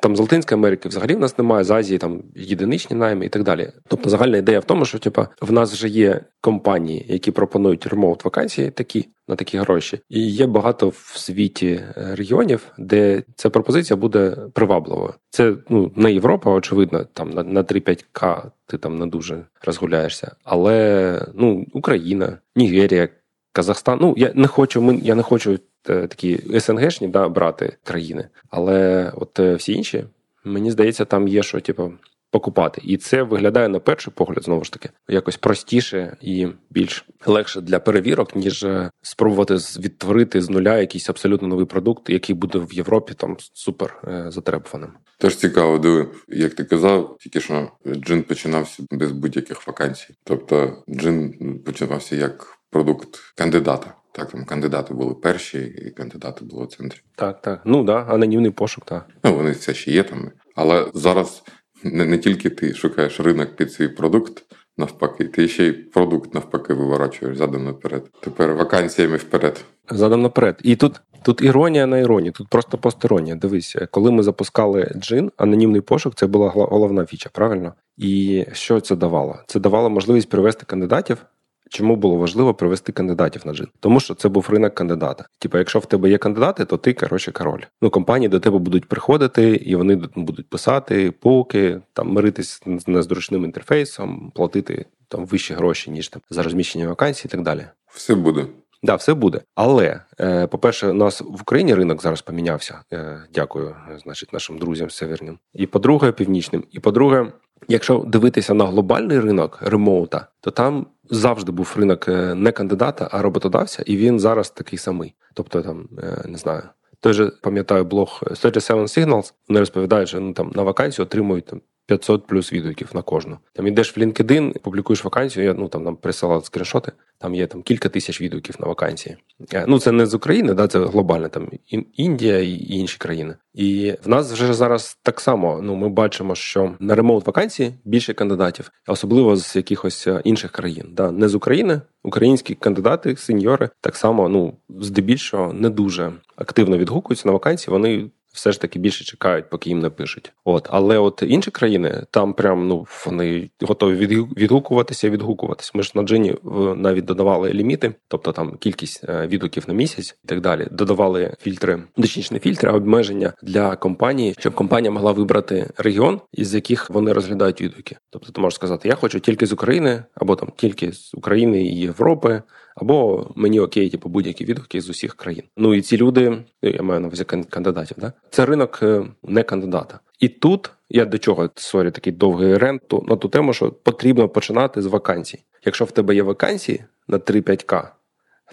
Там 0.00 0.16
з 0.16 0.20
Латинської 0.20 0.58
Америки 0.58 0.88
взагалі 0.88 1.14
в 1.14 1.20
нас 1.20 1.38
немає 1.38 1.64
з 1.64 1.70
Азії 1.70 1.98
там 1.98 2.22
єдиничні 2.34 2.96
найми 2.96 3.26
і 3.26 3.28
так 3.28 3.42
далі. 3.42 3.72
Тобто 3.88 4.10
загальна 4.10 4.36
ідея 4.36 4.60
в 4.60 4.64
тому, 4.64 4.84
що 4.84 4.98
типа 4.98 5.28
в 5.40 5.52
нас 5.52 5.72
вже 5.72 5.88
є 5.88 6.20
компанії, 6.40 7.06
які 7.08 7.30
пропонують 7.30 7.86
ремоут 7.86 8.24
вакансії 8.24 8.70
такі 8.70 9.08
на 9.28 9.36
такі 9.36 9.58
гроші, 9.58 10.00
і 10.08 10.20
є 10.30 10.46
багато 10.46 10.88
в 10.88 11.12
світі 11.16 11.68
е, 11.68 12.14
регіонів, 12.14 12.66
де 12.78 13.22
ця 13.36 13.50
пропозиція 13.50 13.96
буде 13.96 14.36
привабливою. 14.52 15.14
Це 15.30 15.56
ну 15.68 15.92
не 15.96 16.12
Європа, 16.12 16.50
очевидно, 16.50 17.04
там 17.04 17.30
на 17.30 17.42
на 17.42 17.62
3-5К 17.62 18.50
ти 18.66 18.78
там 18.78 18.98
не 18.98 19.06
дуже 19.06 19.44
розгуляєшся, 19.64 20.36
але 20.44 21.26
ну 21.34 21.66
Україна, 21.72 22.38
Нігерія. 22.56 23.08
Казахстан, 23.52 23.98
ну 24.00 24.14
я 24.16 24.32
не 24.34 24.46
хочу. 24.46 24.82
Ми 24.82 24.96
я 24.96 25.14
не 25.14 25.22
хочу 25.22 25.58
Е, 25.88 26.06
такі 26.06 26.60
СНГшні 26.60 27.08
да, 27.08 27.28
брати 27.28 27.76
країни. 27.84 28.28
Але 28.50 29.12
от 29.16 29.40
е, 29.40 29.54
всі 29.54 29.72
інші, 29.72 30.04
мені 30.44 30.70
здається, 30.70 31.04
там 31.04 31.28
є 31.28 31.42
що, 31.42 31.60
типу, 31.60 31.92
покупати. 32.30 32.80
І 32.84 32.96
це 32.96 33.22
виглядає 33.22 33.68
на 33.68 33.80
перший 33.80 34.12
погляд, 34.16 34.44
знову 34.44 34.64
ж 34.64 34.72
таки, 34.72 34.90
якось 35.08 35.36
простіше 35.36 36.16
і 36.20 36.48
більш 36.70 37.04
легше 37.26 37.60
для 37.60 37.78
перевірок, 37.78 38.36
ніж 38.36 38.64
е, 38.64 38.90
спробувати 39.02 39.54
відтворити 39.54 40.42
з 40.42 40.50
нуля 40.50 40.78
якийсь 40.78 41.08
абсолютно 41.08 41.48
новий 41.48 41.66
продукт, 41.66 42.10
який 42.10 42.34
буде 42.34 42.58
в 42.58 42.72
Європі 42.72 43.14
там 43.14 43.36
супер 43.52 44.02
затребуваним. 44.28 44.90
Теж 45.18 45.36
цікаво, 45.36 45.78
диви, 45.78 46.08
як 46.28 46.54
ти 46.54 46.64
казав, 46.64 47.16
тільки 47.20 47.40
що 47.40 47.70
джин 47.86 48.22
починався 48.22 48.82
без 48.90 49.12
будь-яких 49.12 49.66
вакансій. 49.66 50.14
Тобто 50.24 50.82
джин 50.88 51.34
починався 51.64 52.16
як 52.16 52.61
продукт 52.72 53.18
кандидата. 53.36 53.94
Так, 54.12 54.30
там 54.30 54.44
кандидати 54.44 54.94
були 54.94 55.14
перші, 55.14 55.58
і 55.58 55.90
кандидати 55.90 56.44
були 56.44 56.64
в 56.64 56.68
центрі. 56.68 57.00
Так, 57.16 57.42
так. 57.42 57.60
Ну 57.64 57.84
да, 57.84 58.02
анонімний 58.08 58.50
пошук, 58.50 58.84
так. 58.84 59.06
Ну, 59.24 59.36
вони 59.36 59.50
все 59.50 59.74
ще 59.74 59.90
є 59.90 60.02
там. 60.02 60.30
Але 60.54 60.86
зараз 60.94 61.42
не, 61.82 62.04
не 62.04 62.18
тільки 62.18 62.50
ти 62.50 62.74
шукаєш 62.74 63.20
ринок 63.20 63.56
під 63.56 63.72
свій 63.72 63.88
продукт, 63.88 64.44
навпаки, 64.76 65.24
ти 65.24 65.48
ще 65.48 65.66
й 65.66 65.72
продукт 65.72 66.34
навпаки 66.34 66.74
виворачуєш 66.74 67.36
задом 67.36 67.64
наперед. 67.64 68.10
Тепер 68.20 68.54
вакансіями 68.54 69.16
вперед. 69.16 69.64
Задом 69.90 70.22
наперед. 70.22 70.60
І 70.62 70.76
тут 70.76 71.00
тут 71.22 71.42
іронія 71.42 71.86
на 71.86 71.98
іронії, 71.98 72.32
тут 72.32 72.48
просто 72.48 72.78
постіронія. 72.78 73.36
Дивись, 73.36 73.76
коли 73.90 74.10
ми 74.10 74.22
запускали 74.22 74.92
джин, 74.96 75.30
анонімний 75.36 75.80
пошук 75.80 76.14
це 76.14 76.26
була 76.26 76.48
головна 76.48 77.06
фіча, 77.06 77.30
правильно? 77.32 77.74
І 77.96 78.44
що 78.52 78.80
це 78.80 78.96
давало? 78.96 79.38
Це 79.46 79.60
давало 79.60 79.90
можливість 79.90 80.28
привести 80.28 80.66
кандидатів 80.66 81.26
Чому 81.72 81.96
було 81.96 82.16
важливо 82.16 82.54
привести 82.54 82.92
кандидатів 82.92 83.42
на 83.46 83.54
джин? 83.54 83.68
Тому 83.80 84.00
що 84.00 84.14
це 84.14 84.28
був 84.28 84.46
ринок 84.50 84.74
кандидата. 84.74 85.26
Типу, 85.38 85.58
якщо 85.58 85.78
в 85.78 85.86
тебе 85.86 86.10
є 86.10 86.18
кандидати, 86.18 86.64
то 86.64 86.76
ти 86.76 86.92
коротше 86.92 87.32
король. 87.32 87.60
Ну 87.82 87.90
компанії 87.90 88.28
до 88.28 88.40
тебе 88.40 88.58
будуть 88.58 88.88
приходити, 88.88 89.50
і 89.50 89.76
вони 89.76 89.96
будуть 90.16 90.50
писати 90.50 91.10
поки 91.10 91.80
там 91.92 92.12
миритись 92.12 92.62
з 92.66 92.88
незручним 92.88 93.44
інтерфейсом, 93.44 94.32
платити 94.34 94.86
там 95.08 95.26
вищі 95.26 95.54
гроші 95.54 95.90
ніж 95.90 96.08
там 96.08 96.22
за 96.30 96.42
розміщення 96.42 96.88
вакансій 96.88 97.28
і 97.28 97.30
так 97.30 97.42
далі. 97.42 97.64
Все 97.86 98.14
буде. 98.14 98.46
Да, 98.82 98.94
все 98.94 99.14
буде. 99.14 99.40
Але, 99.54 100.00
е, 100.20 100.46
по-перше, 100.46 100.88
у 100.88 100.94
нас 100.94 101.20
в 101.20 101.40
Україні 101.40 101.74
ринок 101.74 102.02
зараз 102.02 102.22
помінявся. 102.22 102.80
Е, 102.92 103.22
дякую, 103.34 103.76
значить, 104.02 104.32
нашим 104.32 104.58
друзям 104.58 104.90
северним. 104.90 105.38
І 105.54 105.66
по-друге, 105.66 106.12
північним. 106.12 106.64
І 106.70 106.80
по-друге, 106.80 107.32
якщо 107.68 107.98
дивитися 107.98 108.54
на 108.54 108.66
глобальний 108.66 109.20
ринок 109.20 109.58
ремоута, 109.62 110.26
то 110.40 110.50
там 110.50 110.86
завжди 111.10 111.52
був 111.52 111.74
ринок 111.76 112.08
е, 112.08 112.34
не 112.34 112.52
кандидата, 112.52 113.08
а 113.10 113.22
роботодавця, 113.22 113.82
і 113.86 113.96
він 113.96 114.20
зараз 114.20 114.50
такий 114.50 114.78
самий. 114.78 115.14
Тобто, 115.34 115.62
там 115.62 115.88
не 116.24 116.38
знаю. 116.38 116.62
Той 117.00 117.12
же 117.12 117.32
пам'ятаю 117.42 117.84
блог 117.84 118.22
37 118.26 118.76
Signals, 118.76 119.32
Вони 119.48 119.60
розповідають, 119.60 120.08
що 120.08 120.20
ну 120.20 120.32
там 120.32 120.52
на 120.54 120.62
вакансію 120.62 121.04
отримують 121.06 121.46
там 121.46 121.60
500 121.86 122.26
плюс 122.26 122.52
відгуків 122.52 122.90
на 122.94 123.02
кожну. 123.02 123.38
Там 123.52 123.66
ідеш 123.66 123.96
в 123.96 124.00
LinkedIn, 124.00 124.58
публікуєш 124.58 125.04
вакансію. 125.04 125.46
Я 125.46 125.54
ну 125.54 125.68
там 125.68 125.84
нам 125.84 125.96
присилали 125.96 126.42
скріншоти. 126.42 126.92
Там 127.18 127.34
є 127.34 127.46
там 127.46 127.62
кілька 127.62 127.88
тисяч 127.88 128.20
відгуків 128.20 128.56
на 128.60 128.66
вакансії. 128.66 129.16
Е, 129.54 129.64
ну 129.68 129.78
це 129.78 129.92
не 129.92 130.06
з 130.06 130.14
України, 130.14 130.54
да, 130.54 130.68
це 130.68 130.78
глобально 130.78 131.28
там 131.28 131.50
Індія 131.94 132.38
і 132.38 132.66
інші 132.68 132.98
країни. 132.98 133.36
І 133.54 133.94
в 134.04 134.08
нас 134.08 134.32
вже 134.32 134.54
зараз 134.54 134.98
так 135.02 135.20
само. 135.20 135.60
Ну 135.62 135.74
ми 135.74 135.88
бачимо, 135.88 136.34
що 136.34 136.74
на 136.80 136.94
ремоут 136.94 137.26
вакансії 137.26 137.74
більше 137.84 138.14
кандидатів, 138.14 138.70
особливо 138.86 139.36
з 139.36 139.56
якихось 139.56 140.06
е, 140.06 140.20
інших 140.24 140.50
країн. 140.50 140.88
Да, 140.92 141.10
Не 141.10 141.28
з 141.28 141.34
України. 141.34 141.80
Українські 142.04 142.54
кандидати, 142.54 143.16
сеньори, 143.16 143.68
так 143.80 143.96
само 143.96 144.28
ну 144.28 144.54
здебільшого 144.68 145.52
не 145.52 145.70
дуже 145.70 146.12
активно 146.36 146.78
відгукуються 146.78 147.28
на 147.28 147.32
вакансії. 147.32 147.72
Вони 147.72 148.10
все 148.32 148.52
ж 148.52 148.60
таки 148.60 148.78
більше 148.78 149.04
чекають, 149.04 149.50
поки 149.50 149.70
їм 149.70 149.78
напишуть. 149.78 150.32
От, 150.44 150.68
але 150.70 150.98
от 150.98 151.22
інші 151.26 151.50
країни 151.50 152.06
там 152.10 152.32
прям 152.32 152.68
ну 152.68 152.86
вони 153.06 153.50
готові 153.60 154.06
відгукуватися, 154.36 155.10
відгукуватися. 155.10 155.70
Ми 155.74 155.82
ж 155.82 155.92
на 155.94 156.02
джині 156.02 156.34
навіть 156.76 157.04
додавали 157.04 157.52
ліміти, 157.52 157.94
тобто 158.08 158.32
там 158.32 158.56
кількість 158.56 159.04
е, 159.08 159.26
відгуків 159.26 159.64
на 159.68 159.74
місяць 159.74 160.18
і 160.24 160.28
так 160.28 160.40
далі. 160.40 160.68
Додавали 160.70 161.34
фільтри, 161.40 161.82
точніше 161.96 162.34
не 162.34 162.40
фільтри, 162.40 162.70
а 162.70 162.72
обмеження 162.72 163.32
для 163.42 163.76
компанії, 163.76 164.34
щоб 164.38 164.54
компанія 164.54 164.90
могла 164.90 165.12
вибрати 165.12 165.70
регіон, 165.76 166.20
із 166.32 166.54
яких 166.54 166.90
вони 166.90 167.12
розглядають 167.12 167.60
відгуки. 167.60 167.96
Тобто, 168.10 168.32
ти 168.32 168.40
можеш 168.40 168.54
сказати, 168.54 168.88
я 168.88 168.94
хочу 168.94 169.20
тільки 169.20 169.46
з 169.46 169.52
України, 169.52 170.04
або 170.14 170.36
там 170.36 170.52
тільки 170.56 170.92
з 170.92 171.14
України 171.14 171.62
і 171.62 171.80
Європи. 171.80 172.42
Або 172.76 173.26
мені 173.36 173.60
окей, 173.60 173.90
типу 173.90 174.08
будь-які 174.08 174.44
відгуки 174.44 174.80
з 174.80 174.88
усіх 174.88 175.14
країн. 175.14 175.42
Ну 175.56 175.74
і 175.74 175.82
ці 175.82 175.96
люди, 175.96 176.44
я 176.62 176.82
маю 176.82 177.00
на 177.00 177.06
увазі 177.06 177.24
кандидатів, 177.24 177.96
да? 178.00 178.12
це 178.30 178.46
ринок 178.46 178.78
е, 178.82 179.06
не 179.22 179.42
кандидата. 179.42 180.00
І 180.20 180.28
тут 180.28 180.70
я 180.90 181.04
до 181.04 181.18
чого 181.18 181.50
сорі 181.54 181.90
такий 181.90 182.12
довгий 182.12 182.58
rant 182.58 182.82
на 183.08 183.16
ту 183.16 183.28
тему, 183.28 183.52
що 183.52 183.70
потрібно 183.70 184.28
починати 184.28 184.82
з 184.82 184.86
вакансій. 184.86 185.44
Якщо 185.64 185.84
в 185.84 185.90
тебе 185.90 186.14
є 186.14 186.22
вакансії 186.22 186.84
на 187.08 187.18
3-5К, 187.18 187.88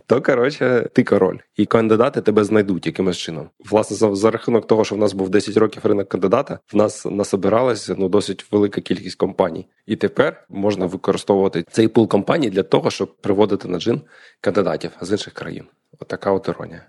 то 0.06 0.22
коротше, 0.22 0.90
ти 0.94 1.04
король, 1.04 1.38
і 1.56 1.66
кандидати 1.66 2.22
тебе 2.22 2.44
знайдуть 2.44 2.86
якимось 2.86 3.18
чином. 3.18 3.50
Власне, 3.70 3.98
за, 3.98 4.16
за 4.16 4.32
рахунок 4.32 4.68
того, 4.68 4.86
що 4.86 4.96
в 4.96 4.98
нас 4.98 5.14
був 5.14 5.30
10 5.30 5.58
років 5.58 5.86
ринок 5.86 6.10
кандидата, 6.10 6.60
в 6.74 6.76
нас 6.76 7.06
насобиралася 7.06 7.96
ну 7.98 8.10
досить 8.10 8.52
велика 8.52 8.82
кількість 8.82 9.16
компаній, 9.16 9.68
і 9.86 9.96
тепер 9.96 10.46
можна 10.50 10.86
використовувати 10.86 11.66
цей 11.72 11.88
пул 11.88 12.08
компаній 12.08 12.50
для 12.50 12.64
того, 12.64 12.92
щоб 12.92 13.18
приводити 13.18 13.68
на 13.68 13.80
Djinn 13.80 14.02
кандидатів 14.42 14.92
з 15.02 15.12
інших 15.12 15.34
країн. 15.34 15.66
Отака 16.00 16.32
от 16.32 16.48
іронія. 16.48 16.86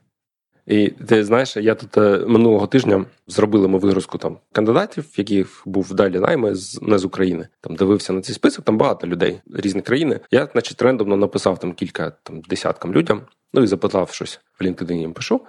І 0.70 0.88
ти 0.88 1.24
знаєш, 1.24 1.56
я 1.56 1.74
тут 1.74 1.98
е, 1.98 2.24
минулого 2.26 2.66
тижня 2.66 3.04
зробили 3.26 3.68
ми 3.68 3.78
вигрузку 3.78 4.18
там 4.18 4.38
кандидатів, 4.52 5.04
яких 5.16 5.62
був 5.66 5.94
далі 5.94 6.18
найми 6.18 6.54
з 6.54 6.82
не 6.82 6.98
з 6.98 7.04
України. 7.04 7.48
Там 7.60 7.76
дивився 7.76 8.12
на 8.12 8.20
цей 8.20 8.34
список, 8.34 8.64
там 8.64 8.78
багато 8.78 9.06
людей 9.06 9.40
різних 9.54 9.84
країни. 9.84 10.20
Я, 10.30 10.48
значить, 10.52 10.82
рендомно 10.82 11.16
написав 11.16 11.58
там 11.58 11.72
кілька 11.72 12.10
там 12.22 12.40
десяткам 12.40 12.94
людям, 12.94 13.22
ну 13.54 13.62
і 13.62 13.66
запитав 13.66 14.10
щось 14.10 14.40
в 14.60 14.64
LinkedIn 14.64 14.96
їм 15.00 15.12
пишу. 15.12 15.40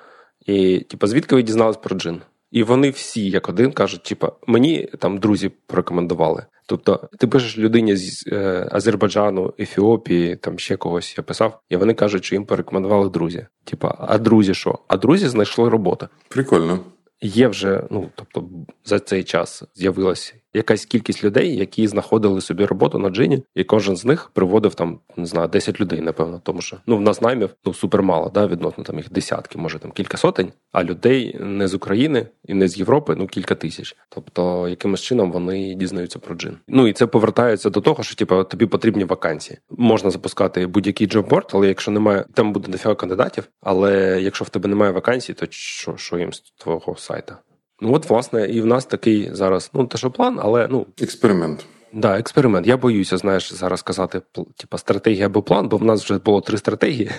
І, 0.46 0.80
типу, 0.80 1.08
звідки 1.08 1.36
ви 1.36 1.44
дізнались 1.44 1.78
про 1.78 1.98
джин? 1.98 2.22
І 2.51 2.63
вони 2.63 2.90
всі, 2.90 3.30
як 3.30 3.50
один, 3.50 3.72
кажуть, 3.72 4.04
типа, 4.04 4.32
мені 4.48 4.90
там 5.00 5.18
друзі 5.18 5.51
порекомендували. 5.68 6.46
Тобто, 6.72 7.10
ти 7.18 7.28
пишеш 7.28 7.58
людині 7.58 7.96
з 7.96 8.28
е, 8.28 8.68
Азербайджану, 8.72 9.54
Ефіопії, 9.60 10.36
там 10.36 10.60
ще 10.60 10.78
когось 10.78 11.18
я 11.18 11.24
писав, 11.24 11.62
і 11.70 11.75
вони 11.75 11.94
кажуть, 11.94 12.25
що 12.25 12.36
їм 12.36 12.46
порекомендували 12.46 13.10
друзі. 13.10 13.46
Типа, 13.63 13.96
а 14.00 14.18
друзі 14.18 14.54
що? 14.54 14.80
А 14.88 14.98
друзі 14.98 15.28
знайшли 15.28 15.70
роботу. 15.70 16.08
Прикольно. 16.28 16.80
Є 17.22 17.48
вже, 17.48 17.84
ну 17.90 18.10
тобто, 18.16 18.50
за 18.86 19.00
цей 19.00 19.24
час 19.24 19.63
з'явилася 19.75 20.34
якась 20.53 20.86
кількість 20.86 21.24
людей, 21.24 21.55
які 21.55 21.88
знаходили 21.88 22.41
собі 22.41 22.65
роботу 22.65 23.00
на 23.00 23.10
джині, 23.10 23.43
і 23.55 23.63
кожен 23.63 23.96
з 23.96 24.05
них 24.05 24.31
приводив 24.34 24.75
там 24.75 25.00
не 25.17 25.25
знаю 25.25 25.48
10 25.48 25.81
людей, 25.81 26.01
напевно, 26.01 26.41
тому 26.43 26.62
що 26.62 26.77
ну 26.88 26.98
в 26.98 27.01
нас 27.01 27.22
наймів 27.22 27.50
ну 27.65 27.74
супер 27.74 28.03
мало, 28.03 28.31
да, 28.34 28.48
відносно 28.48 28.84
там 28.84 28.98
їх 28.98 29.12
десятки, 29.12 29.58
може 29.58 29.79
там 29.79 29.91
кілька 29.91 30.17
сотень, 30.17 30.51
а 30.72 30.84
людей 30.84 31.38
не 31.39 31.67
з 31.67 31.74
України 31.74 32.27
і 32.46 32.53
не 32.53 32.67
з 32.67 32.77
Європи, 32.77 33.15
ну 33.17 33.27
кілька 33.27 33.55
тисяч. 33.55 33.96
Тобто, 34.10 34.67
якимось 34.67 35.01
чином 35.01 35.31
вони 35.31 35.75
дізнаються 35.75 36.20
про 36.20 36.36
джин. 36.36 36.58
Ну 36.67 36.88
і 36.88 36.93
це 36.93 37.08
повертається 37.08 37.70
до 37.70 37.81
того, 37.81 38.03
що 38.03 38.15
типу, 38.15 38.43
тобі 38.43 38.65
потрібні 38.65 39.03
вакансії. 39.03 39.60
Можна 39.70 40.10
запускати 40.10 40.67
будь-який 40.67 41.08
джобборд, 41.08 41.50
але 41.53 41.67
якщо 41.67 41.91
немає, 41.91 42.25
там 42.34 42.53
буде 42.53 42.72
дофіга 42.72 42.96
кандидатів. 42.96 43.48
Але 43.62 44.22
якщо 44.22 44.46
в 44.46 44.50
тебе 44.50 44.70
немає 44.70 44.91
вакансій, 44.91 45.34
то 45.34 45.46
що, 45.50 45.98
що 45.98 46.17
їм 46.17 46.34
з 46.34 46.41
твого 46.41 46.96
сайта? 46.98 47.38
Ну 47.81 47.93
от, 47.93 48.09
власне, 48.09 48.45
і 48.45 48.61
в 48.61 48.65
нас 48.65 48.85
такий 48.85 49.29
зараз, 49.33 49.71
ну 49.73 49.88
те, 49.88 49.97
що 49.97 50.11
план, 50.11 50.39
але 50.41 50.67
ну 50.71 50.88
експеримент. 51.01 51.65
Да, 51.93 52.19
експеримент. 52.19 52.67
Я 52.67 52.77
боюся, 52.77 53.17
знаєш, 53.17 53.53
зараз 53.53 53.81
казати, 53.81 54.21
типа 54.57 54.77
стратегія 54.77 55.25
або 55.25 55.41
план, 55.41 55.69
бо 55.69 55.77
в 55.77 55.83
нас 55.83 56.03
вже 56.03 56.19
було 56.19 56.41
три 56.41 56.57
стратегії, 56.57 57.11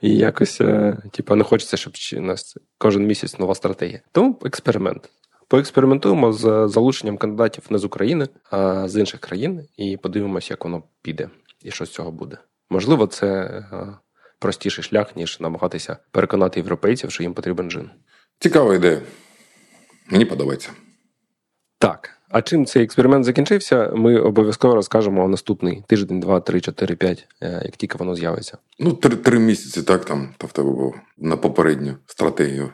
і 0.00 0.16
якось, 0.16 0.60
е, 0.60 0.96
типа, 1.12 1.34
не 1.34 1.44
хочеться, 1.44 1.76
щоб 1.76 1.92
у 2.16 2.20
нас 2.20 2.56
кожен 2.78 3.06
місяць 3.06 3.38
нова 3.38 3.54
стратегія. 3.54 4.00
Тому 4.12 4.38
експеримент. 4.44 5.10
Поекспериментуємо 5.48 6.32
з 6.32 6.68
залученням 6.68 7.16
кандидатів 7.16 7.64
не 7.70 7.78
з 7.78 7.84
України, 7.84 8.28
а 8.50 8.88
з 8.88 8.96
інших 8.96 9.20
країн, 9.20 9.60
і 9.76 9.96
подивимося, 9.96 10.48
як 10.50 10.64
воно 10.64 10.82
піде, 11.02 11.28
і 11.62 11.70
що 11.70 11.86
з 11.86 11.90
цього 11.90 12.12
буде. 12.12 12.38
Можливо, 12.70 13.06
це 13.06 13.26
е, 13.26 13.86
простіший 14.38 14.84
шлях, 14.84 15.16
ніж 15.16 15.40
намагатися 15.40 15.96
переконати 16.10 16.60
європейців, 16.60 17.10
що 17.10 17.22
їм 17.22 17.34
потрібен 17.34 17.70
джин. 17.70 17.90
Цікава 18.38 18.74
ідея. 18.74 19.00
Мені 20.10 20.24
подобається. 20.24 20.70
Так. 21.78 22.10
А 22.34 22.42
чим 22.42 22.66
цей 22.66 22.84
експеримент 22.84 23.24
закінчився, 23.24 23.92
ми 23.94 24.20
обов'язково 24.20 24.74
розкажемо 24.74 25.28
наступний 25.28 25.84
тиждень, 25.86 26.20
два, 26.20 26.40
три, 26.40 26.60
чотири, 26.60 26.96
п'ять, 26.96 27.28
е, 27.42 27.62
як 27.64 27.76
тільки 27.76 27.98
воно 27.98 28.14
з'явиться. 28.14 28.58
Ну, 28.78 28.92
три 28.92 29.16
три 29.16 29.38
місяці, 29.38 29.82
так 29.82 30.04
там 30.04 30.34
та 30.38 30.46
в 30.46 30.52
тебе 30.52 30.70
був 30.70 30.94
на 31.18 31.36
попередню 31.36 31.96
стратегію. 32.06 32.70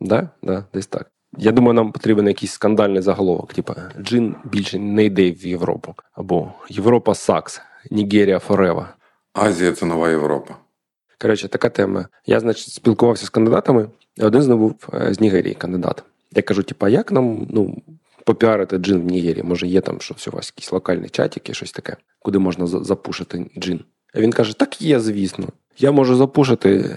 Да, 0.00 0.30
да, 0.42 0.64
десь 0.74 0.86
так. 0.86 1.10
Я 1.38 1.52
думаю, 1.52 1.74
нам 1.74 1.92
потрібен 1.92 2.26
якийсь 2.26 2.52
скандальний 2.52 3.02
заголовок, 3.02 3.54
типу 3.54 3.74
Джин 4.00 4.36
більше 4.44 4.78
не 4.78 5.04
йде 5.04 5.30
в 5.30 5.46
Європу. 5.46 5.94
Або 6.12 6.52
Європа 6.68 7.14
Сакс, 7.14 7.60
Нігерія 7.90 8.38
Форева. 8.38 8.94
Азія 9.32 9.72
це 9.72 9.86
нова 9.86 10.10
Європа. 10.10 10.56
Коротше, 11.20 11.48
така 11.48 11.68
тема. 11.68 12.08
Я, 12.26 12.40
значить, 12.40 12.72
спілкувався 12.72 13.26
з 13.26 13.30
кандидатами, 13.30 13.88
один 14.26 14.42
з 14.42 14.48
них 14.48 14.58
був 14.58 14.74
е, 14.94 15.14
з 15.14 15.20
Нігерії 15.20 15.54
кандидат. 15.54 16.04
Я 16.32 16.42
кажу: 16.42 16.62
типа, 16.62 16.88
як 16.88 17.12
нам 17.12 17.46
ну, 17.50 17.82
попіарити 18.24 18.76
джин 18.76 19.00
в 19.00 19.04
Нігерії? 19.04 19.42
Може, 19.42 19.66
є 19.66 19.80
там 19.80 20.00
щось 20.00 20.28
у 20.28 20.30
вас, 20.30 20.52
якийсь 20.56 20.72
локальний 20.72 21.08
чатик, 21.08 21.54
щось 21.54 21.72
таке, 21.72 21.96
куди 22.18 22.38
можна 22.38 22.66
запушити 22.66 23.50
джин. 23.58 23.80
А 24.14 24.20
він 24.20 24.32
каже: 24.32 24.58
Так 24.58 24.82
є, 24.82 25.00
звісно. 25.00 25.48
Я 25.78 25.92
можу 25.92 26.16
запушити, 26.16 26.96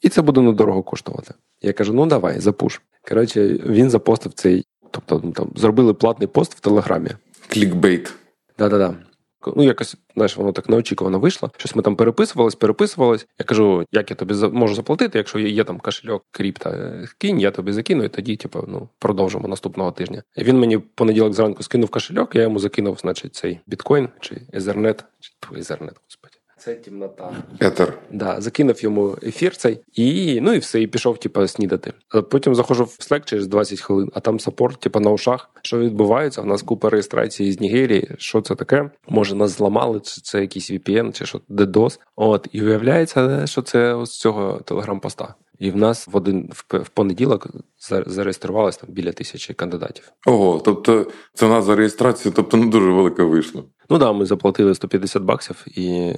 і 0.00 0.08
це 0.08 0.22
буде 0.22 0.40
недорого 0.40 0.82
коштувати. 0.82 1.34
Я 1.62 1.72
кажу: 1.72 1.92
ну 1.92 2.06
давай, 2.06 2.40
запуш. 2.40 2.80
Коротше, 3.08 3.48
він 3.48 3.90
запостив 3.90 4.32
цей, 4.32 4.64
тобто 4.90 5.20
ну, 5.24 5.32
там 5.32 5.50
зробили 5.56 5.94
платний 5.94 6.28
пост 6.28 6.54
в 6.54 6.60
Телеграмі. 6.60 7.10
Клікбейт. 7.48 8.14
Да-да-да. 8.58 8.94
Ну, 9.56 9.62
якось, 9.62 9.96
знаєш, 10.14 10.36
воно 10.36 10.52
так 10.52 10.68
неочікувано 10.68 11.20
вийшло. 11.20 11.50
Щось 11.56 11.76
ми 11.76 11.82
там 11.82 11.96
переписувались, 11.96 12.54
переписувались. 12.54 13.26
Я 13.38 13.44
кажу, 13.44 13.84
як 13.92 14.10
я 14.10 14.16
тобі 14.16 14.34
можу 14.34 14.74
заплатити, 14.74 15.18
якщо 15.18 15.38
є 15.38 15.64
там 15.64 15.78
кошельок 15.78 16.24
кріпта, 16.30 16.92
кинь, 17.18 17.40
я 17.40 17.50
тобі 17.50 17.72
закину, 17.72 18.04
і 18.04 18.08
тоді, 18.08 18.36
типу, 18.36 18.64
ну, 18.68 18.88
продовжимо 18.98 19.48
наступного 19.48 19.92
тижня. 19.92 20.22
І 20.36 20.44
він 20.44 20.58
мені 20.58 20.78
понеділок 20.78 21.34
зранку 21.34 21.62
скинув 21.62 21.90
кошельок, 21.90 22.34
я 22.34 22.42
йому 22.42 22.58
закинув, 22.58 22.98
значить, 23.00 23.34
цей 23.34 23.60
біткоін 23.66 24.08
чи 24.20 24.34
Ethernet, 24.34 25.04
чи 25.20 25.32
Ethernet, 25.52 25.94
господи. 26.04 26.37
Це 26.58 26.74
тімнота. 26.74 27.32
Етер. 27.60 27.98
Да, 28.10 28.40
закинув 28.40 28.84
йому 28.84 29.16
ефір 29.22 29.56
цей, 29.56 29.80
і 29.94 30.38
ну 30.40 30.52
і 30.52 30.58
все, 30.58 30.82
і 30.82 30.86
пішов, 30.86 31.18
типу, 31.18 31.48
снідати. 31.48 31.92
А 32.08 32.22
потім 32.22 32.54
заходжу 32.54 32.84
в 32.84 32.96
Slack 33.00 33.24
через 33.24 33.46
20 33.46 33.80
хвилин, 33.80 34.10
а 34.14 34.20
там 34.20 34.40
саппорт, 34.40 34.80
типу, 34.80 35.00
на 35.00 35.10
ушах. 35.10 35.50
Що 35.62 35.78
відбувається? 35.78 36.42
У 36.42 36.44
нас 36.44 36.62
купа 36.62 36.90
реєстрації 36.90 37.52
з 37.52 37.60
Нігерії. 37.60 38.10
Що 38.18 38.40
це 38.40 38.54
таке? 38.54 38.90
Може, 39.08 39.34
нас 39.34 39.50
зламали, 39.50 40.00
чи 40.00 40.20
це 40.20 40.40
якийсь 40.40 40.70
VPN, 40.70 41.12
чи 41.12 41.26
що 41.26 41.40
DDoS. 41.50 41.98
От, 42.16 42.48
і 42.52 42.60
виявляється, 42.60 43.46
що 43.46 43.62
це 43.62 44.04
з 44.06 44.18
цього 44.18 44.60
телеграм-поста. 44.64 45.34
І 45.58 45.70
в 45.70 45.76
нас 45.76 46.08
в 46.08 46.16
один 46.16 46.50
в 46.68 46.88
понеділок 46.88 47.48
зареєструвалось 48.06 48.76
там 48.76 48.90
біля 48.92 49.12
тисячі 49.12 49.54
кандидатів. 49.54 50.12
Ого, 50.26 50.60
тобто 50.64 51.06
це 51.34 51.46
у 51.46 51.48
за 51.64 51.76
реєстрацію, 51.76 52.32
тобто 52.36 52.56
не 52.56 52.66
дуже 52.66 52.90
велика 52.90 53.24
вийшла. 53.24 53.62
Ну 53.90 53.98
да, 53.98 54.12
ми 54.12 54.26
заплатили 54.26 54.74
150 54.74 55.22
баксів 55.22 55.64
і, 55.66 56.14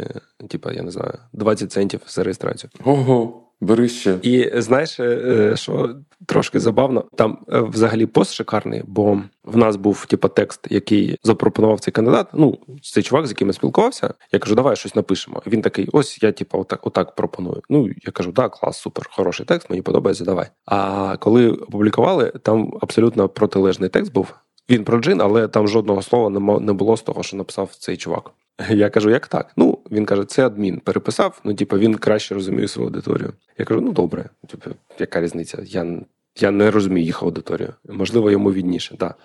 типа, 0.48 0.72
я 0.72 0.82
не 0.82 0.90
знаю, 0.90 1.12
20 1.32 1.72
центів 1.72 2.00
за 2.06 2.22
реєстрацію. 2.22 2.70
Ого. 2.84 3.42
Бери 3.60 3.88
ще. 3.88 4.18
І 4.22 4.50
знаєш, 4.54 5.00
е, 5.00 5.52
що 5.56 5.94
трошки 6.26 6.60
забавно, 6.60 7.04
там 7.16 7.38
е, 7.52 7.60
взагалі 7.60 8.06
пост 8.06 8.32
шикарний, 8.32 8.82
бо 8.86 9.22
в 9.44 9.56
нас 9.56 9.76
був 9.76 10.06
типу, 10.06 10.28
текст, 10.28 10.66
який 10.70 11.18
запропонував 11.22 11.80
цей 11.80 11.92
кандидат. 11.92 12.26
Ну, 12.32 12.58
цей 12.82 13.02
чувак, 13.02 13.26
з 13.26 13.30
яким 13.30 13.48
я 13.48 13.52
спілкувався. 13.52 14.14
Я 14.32 14.38
кажу, 14.38 14.54
давай 14.54 14.76
щось 14.76 14.94
напишемо. 14.94 15.42
Він 15.46 15.62
такий: 15.62 15.88
ось 15.92 16.22
я, 16.22 16.32
типу, 16.32 16.58
отак, 16.58 16.86
отак 16.86 17.14
пропоную. 17.14 17.62
Ну 17.68 17.88
я 18.02 18.12
кажу, 18.12 18.32
да, 18.32 18.48
клас, 18.48 18.78
супер, 18.80 19.08
хороший 19.10 19.46
текст, 19.46 19.70
мені 19.70 19.82
подобається. 19.82 20.24
Давай. 20.24 20.46
А 20.66 21.16
коли 21.16 21.50
опублікували, 21.50 22.32
там 22.42 22.78
абсолютно 22.80 23.28
протилежний 23.28 23.88
текст 23.88 24.12
був. 24.12 24.34
Він 24.70 24.84
про 24.84 24.98
джин, 24.98 25.20
але 25.20 25.48
там 25.48 25.68
жодного 25.68 26.02
слова 26.02 26.58
не 26.60 26.72
було 26.72 26.96
з 26.96 27.02
того, 27.02 27.22
що 27.22 27.36
написав 27.36 27.74
цей 27.78 27.96
чувак. 27.96 28.30
Я 28.70 28.90
кажу, 28.90 29.10
як 29.10 29.26
так? 29.26 29.52
Ну, 29.56 29.78
він 29.90 30.06
каже, 30.06 30.24
це 30.24 30.46
адмін 30.46 30.80
переписав, 30.80 31.40
ну, 31.44 31.54
типу, 31.54 31.78
він 31.78 31.94
краще 31.94 32.34
розуміє 32.34 32.68
свою 32.68 32.88
аудиторію. 32.88 33.32
Я 33.58 33.64
кажу, 33.64 33.80
ну 33.80 33.92
добре, 33.92 34.28
типу, 34.48 34.70
яка 34.98 35.20
різниця? 35.20 35.58
Я 35.66 36.00
я 36.36 36.50
не 36.50 36.70
розумію 36.70 37.04
їх 37.06 37.22
аудиторію. 37.22 37.74
Можливо, 37.88 38.30
йому 38.30 38.52
відніше, 38.52 38.96
так. 38.96 39.18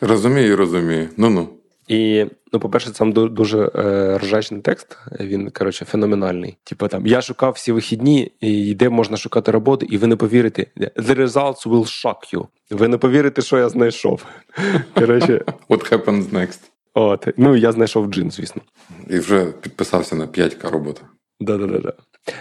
Розумію, 0.00 0.56
розумію. 0.56 1.08
Ну-ну. 1.16 1.48
І, 1.88 2.26
ну, 2.52 2.60
по-перше, 2.60 2.92
там 2.92 3.12
дуже 3.12 3.70
е, 3.74 4.18
ржачний 4.18 4.60
текст, 4.60 4.98
він, 5.20 5.50
коротше, 5.50 5.84
феноменальний. 5.84 6.56
Типу 6.64 6.88
там 6.88 7.06
я 7.06 7.22
шукав 7.22 7.52
всі 7.52 7.72
вихідні, 7.72 8.32
і 8.40 8.74
де 8.74 8.88
можна 8.88 9.16
шукати 9.16 9.50
роботу, 9.50 9.86
і 9.90 9.96
ви 9.96 10.06
не 10.06 10.16
повірите. 10.16 10.66
The 10.76 11.14
results 11.14 11.68
will 11.68 12.04
shock 12.04 12.34
you. 12.34 12.46
Ви 12.70 12.88
не 12.88 12.98
повірите, 12.98 13.42
що 13.42 13.58
я 13.58 13.68
знайшов. 13.68 14.24
Коротше, 14.94 15.44
What 15.68 15.92
happens 15.92 16.30
next? 16.30 16.58
От, 16.94 17.28
ну 17.36 17.56
я 17.56 17.72
знайшов 17.72 18.06
джин, 18.06 18.30
звісно. 18.30 18.62
І 19.10 19.18
вже 19.18 19.44
підписався 19.44 20.16
на 20.16 20.26
5К 20.26 20.70
роботи. 20.70 21.02
Да-да-да. 21.40 21.92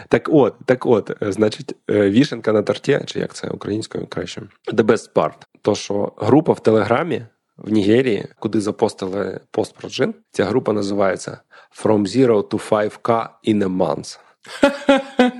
Так 0.07 0.29
от, 0.31 0.53
так 0.65 0.85
от, 0.85 1.23
е, 1.23 1.31
значить, 1.31 1.75
е, 1.89 2.09
вішенка 2.09 2.51
на 2.51 2.61
торті, 2.61 2.99
чи 3.05 3.19
як 3.19 3.33
це 3.33 3.47
українською 3.47 4.07
краще, 4.07 4.41
the 4.73 4.83
best 4.83 5.13
part. 5.13 5.33
То, 5.61 5.75
що 5.75 6.13
група 6.17 6.53
в 6.53 6.59
Телеграмі 6.59 7.25
в 7.57 7.71
Нігерії, 7.71 8.27
куди 8.39 8.61
запостили 8.61 9.39
пост 9.51 9.75
про 9.75 9.89
джин, 9.89 10.13
ця 10.31 10.45
група 10.45 10.73
називається 10.73 11.37
From 11.83 11.99
Zero 11.99 12.43
to 12.43 12.69
5K 12.69 13.27
in 13.47 13.63
a 13.63 13.77
month. 13.77 14.19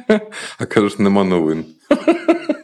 А 0.60 0.66
кажеш, 0.66 1.00
нема 1.00 1.24
новин. 1.24 1.66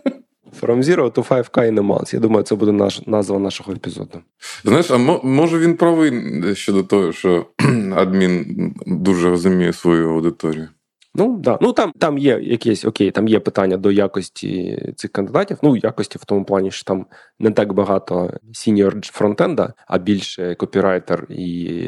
From 0.61 0.83
Zero 0.83 1.09
to 1.09 1.27
5K 1.27 1.71
in 1.71 1.79
a 1.79 1.81
month. 1.81 2.13
Я 2.13 2.19
думаю, 2.19 2.43
це 2.43 2.55
буде 2.55 2.71
наш 2.71 3.07
назва 3.07 3.39
нашого 3.39 3.73
епізоду. 3.73 4.19
Знаєш, 4.63 4.91
а 4.91 4.97
може 5.23 5.59
він 5.59 5.77
правий 5.77 6.13
щодо 6.55 6.83
того, 6.83 7.11
що 7.11 7.45
адмін 7.95 8.18
Djinni 8.18 8.45
дуже 8.85 9.29
розуміє 9.29 9.73
свою 9.73 10.09
аудиторію? 10.09 10.67
Ну 11.15 11.37
да. 11.37 11.57
Ну 11.61 11.73
там 11.73 11.91
там 11.99 12.17
є 12.17 12.39
якісь 12.41 12.85
окей, 12.85 13.11
там 13.11 13.27
є 13.27 13.39
питання 13.39 13.77
до 13.77 13.91
якості 13.91 14.83
цих 14.95 15.11
кандидатів. 15.11 15.57
Ну, 15.63 15.75
якості 15.75 16.17
в 16.17 16.25
тому 16.25 16.45
плані, 16.45 16.71
що 16.71 16.83
там 16.83 17.05
не 17.39 17.51
так 17.51 17.73
багато 17.73 18.33
senior 18.53 19.01
frontend-а, 19.03 19.73
а 19.87 19.97
більше 19.97 20.55
копірайтер 20.55 21.25
і 21.29 21.79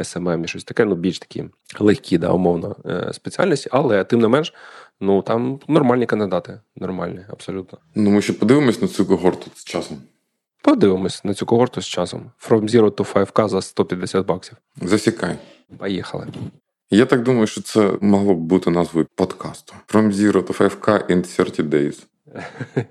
SMM, 0.00 0.44
і 0.44 0.48
щось 0.48 0.64
таке, 0.64 0.84
ну 0.84 0.94
більш 0.94 1.18
такі 1.18 1.44
легкі, 1.78 2.18
да, 2.18 2.30
умовно, 2.30 2.76
е, 2.86 3.12
спеціальності, 3.12 3.68
але 3.72 4.04
тим 4.04 4.20
не 4.20 4.28
менш, 4.28 4.54
ну 5.00 5.22
там 5.22 5.60
нормальні 5.68 6.06
кандидати. 6.06 6.60
Нормальні, 6.76 7.20
абсолютно. 7.28 7.78
Ну 7.94 8.10
ми 8.10 8.22
ще 8.22 8.32
подивимось 8.32 8.82
на 8.82 8.88
цю 8.88 9.06
когорту 9.06 9.50
з 9.54 9.64
часом. 9.64 9.98
Подивимось 10.62 11.24
на 11.24 11.34
цю 11.34 11.46
когорту 11.46 11.82
з 11.82 11.86
часом. 11.86 12.30
From 12.48 12.68
Zero 12.68 12.90
to 12.90 13.12
5K 13.12 13.48
за 13.48 13.62
150 13.62 14.26
баксів. 14.26 14.56
Засікай. 14.82 15.36
Поїхали. 15.78 16.26
Я 16.90 17.06
так 17.06 17.22
думаю, 17.22 17.46
що 17.46 17.62
це 17.62 17.92
могло 18.00 18.34
б 18.34 18.38
бути 18.38 18.70
назвою 18.70 19.06
подкасту. 19.14 19.74
From 19.88 20.12
Zero 20.12 20.42
to 20.42 20.58
5K 20.58 21.10
in 21.10 21.36
30 21.36 21.66
days. 21.66 22.04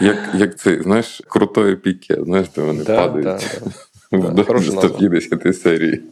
Як 0.00 0.16
як 0.34 0.58
цей, 0.58 0.82
знаєш, 0.82 1.22
крутої 1.28 1.76
піке, 1.76 2.24
знаєш, 2.24 2.48
де 2.56 2.62
вони 2.62 2.84
да, 2.84 2.96
падають 2.96 3.24
да, 4.12 4.18
да. 4.18 4.30
до 4.30 4.60
150 4.62 5.56
серії. 5.56 6.02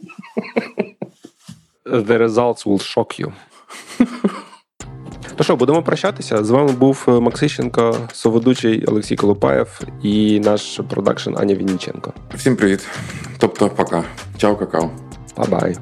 The 1.85 2.17
results 2.17 2.65
will 2.65 2.95
shock 2.95 3.21
you. 3.21 3.33
Ну 5.37 5.43
що, 5.43 5.55
будемо 5.55 5.83
прощатися. 5.83 6.43
З 6.43 6.49
вами 6.49 6.71
був 6.71 7.03
Максищенко, 7.07 7.95
соведучий 8.13 8.85
Олексій 8.85 9.15
Колупаєв 9.15 9.81
і 10.03 10.39
наш 10.39 10.81
продакшн 10.89 11.37
Аня 11.37 11.55
Вінніченко. 11.55 12.13
Всім 12.33 12.55
привіт. 12.55 12.87
Тобто, 13.37 13.69
пока. 13.69 14.03
Чао, 14.37 14.55
какао. 14.55 14.89
Bye-bye. 15.35 15.77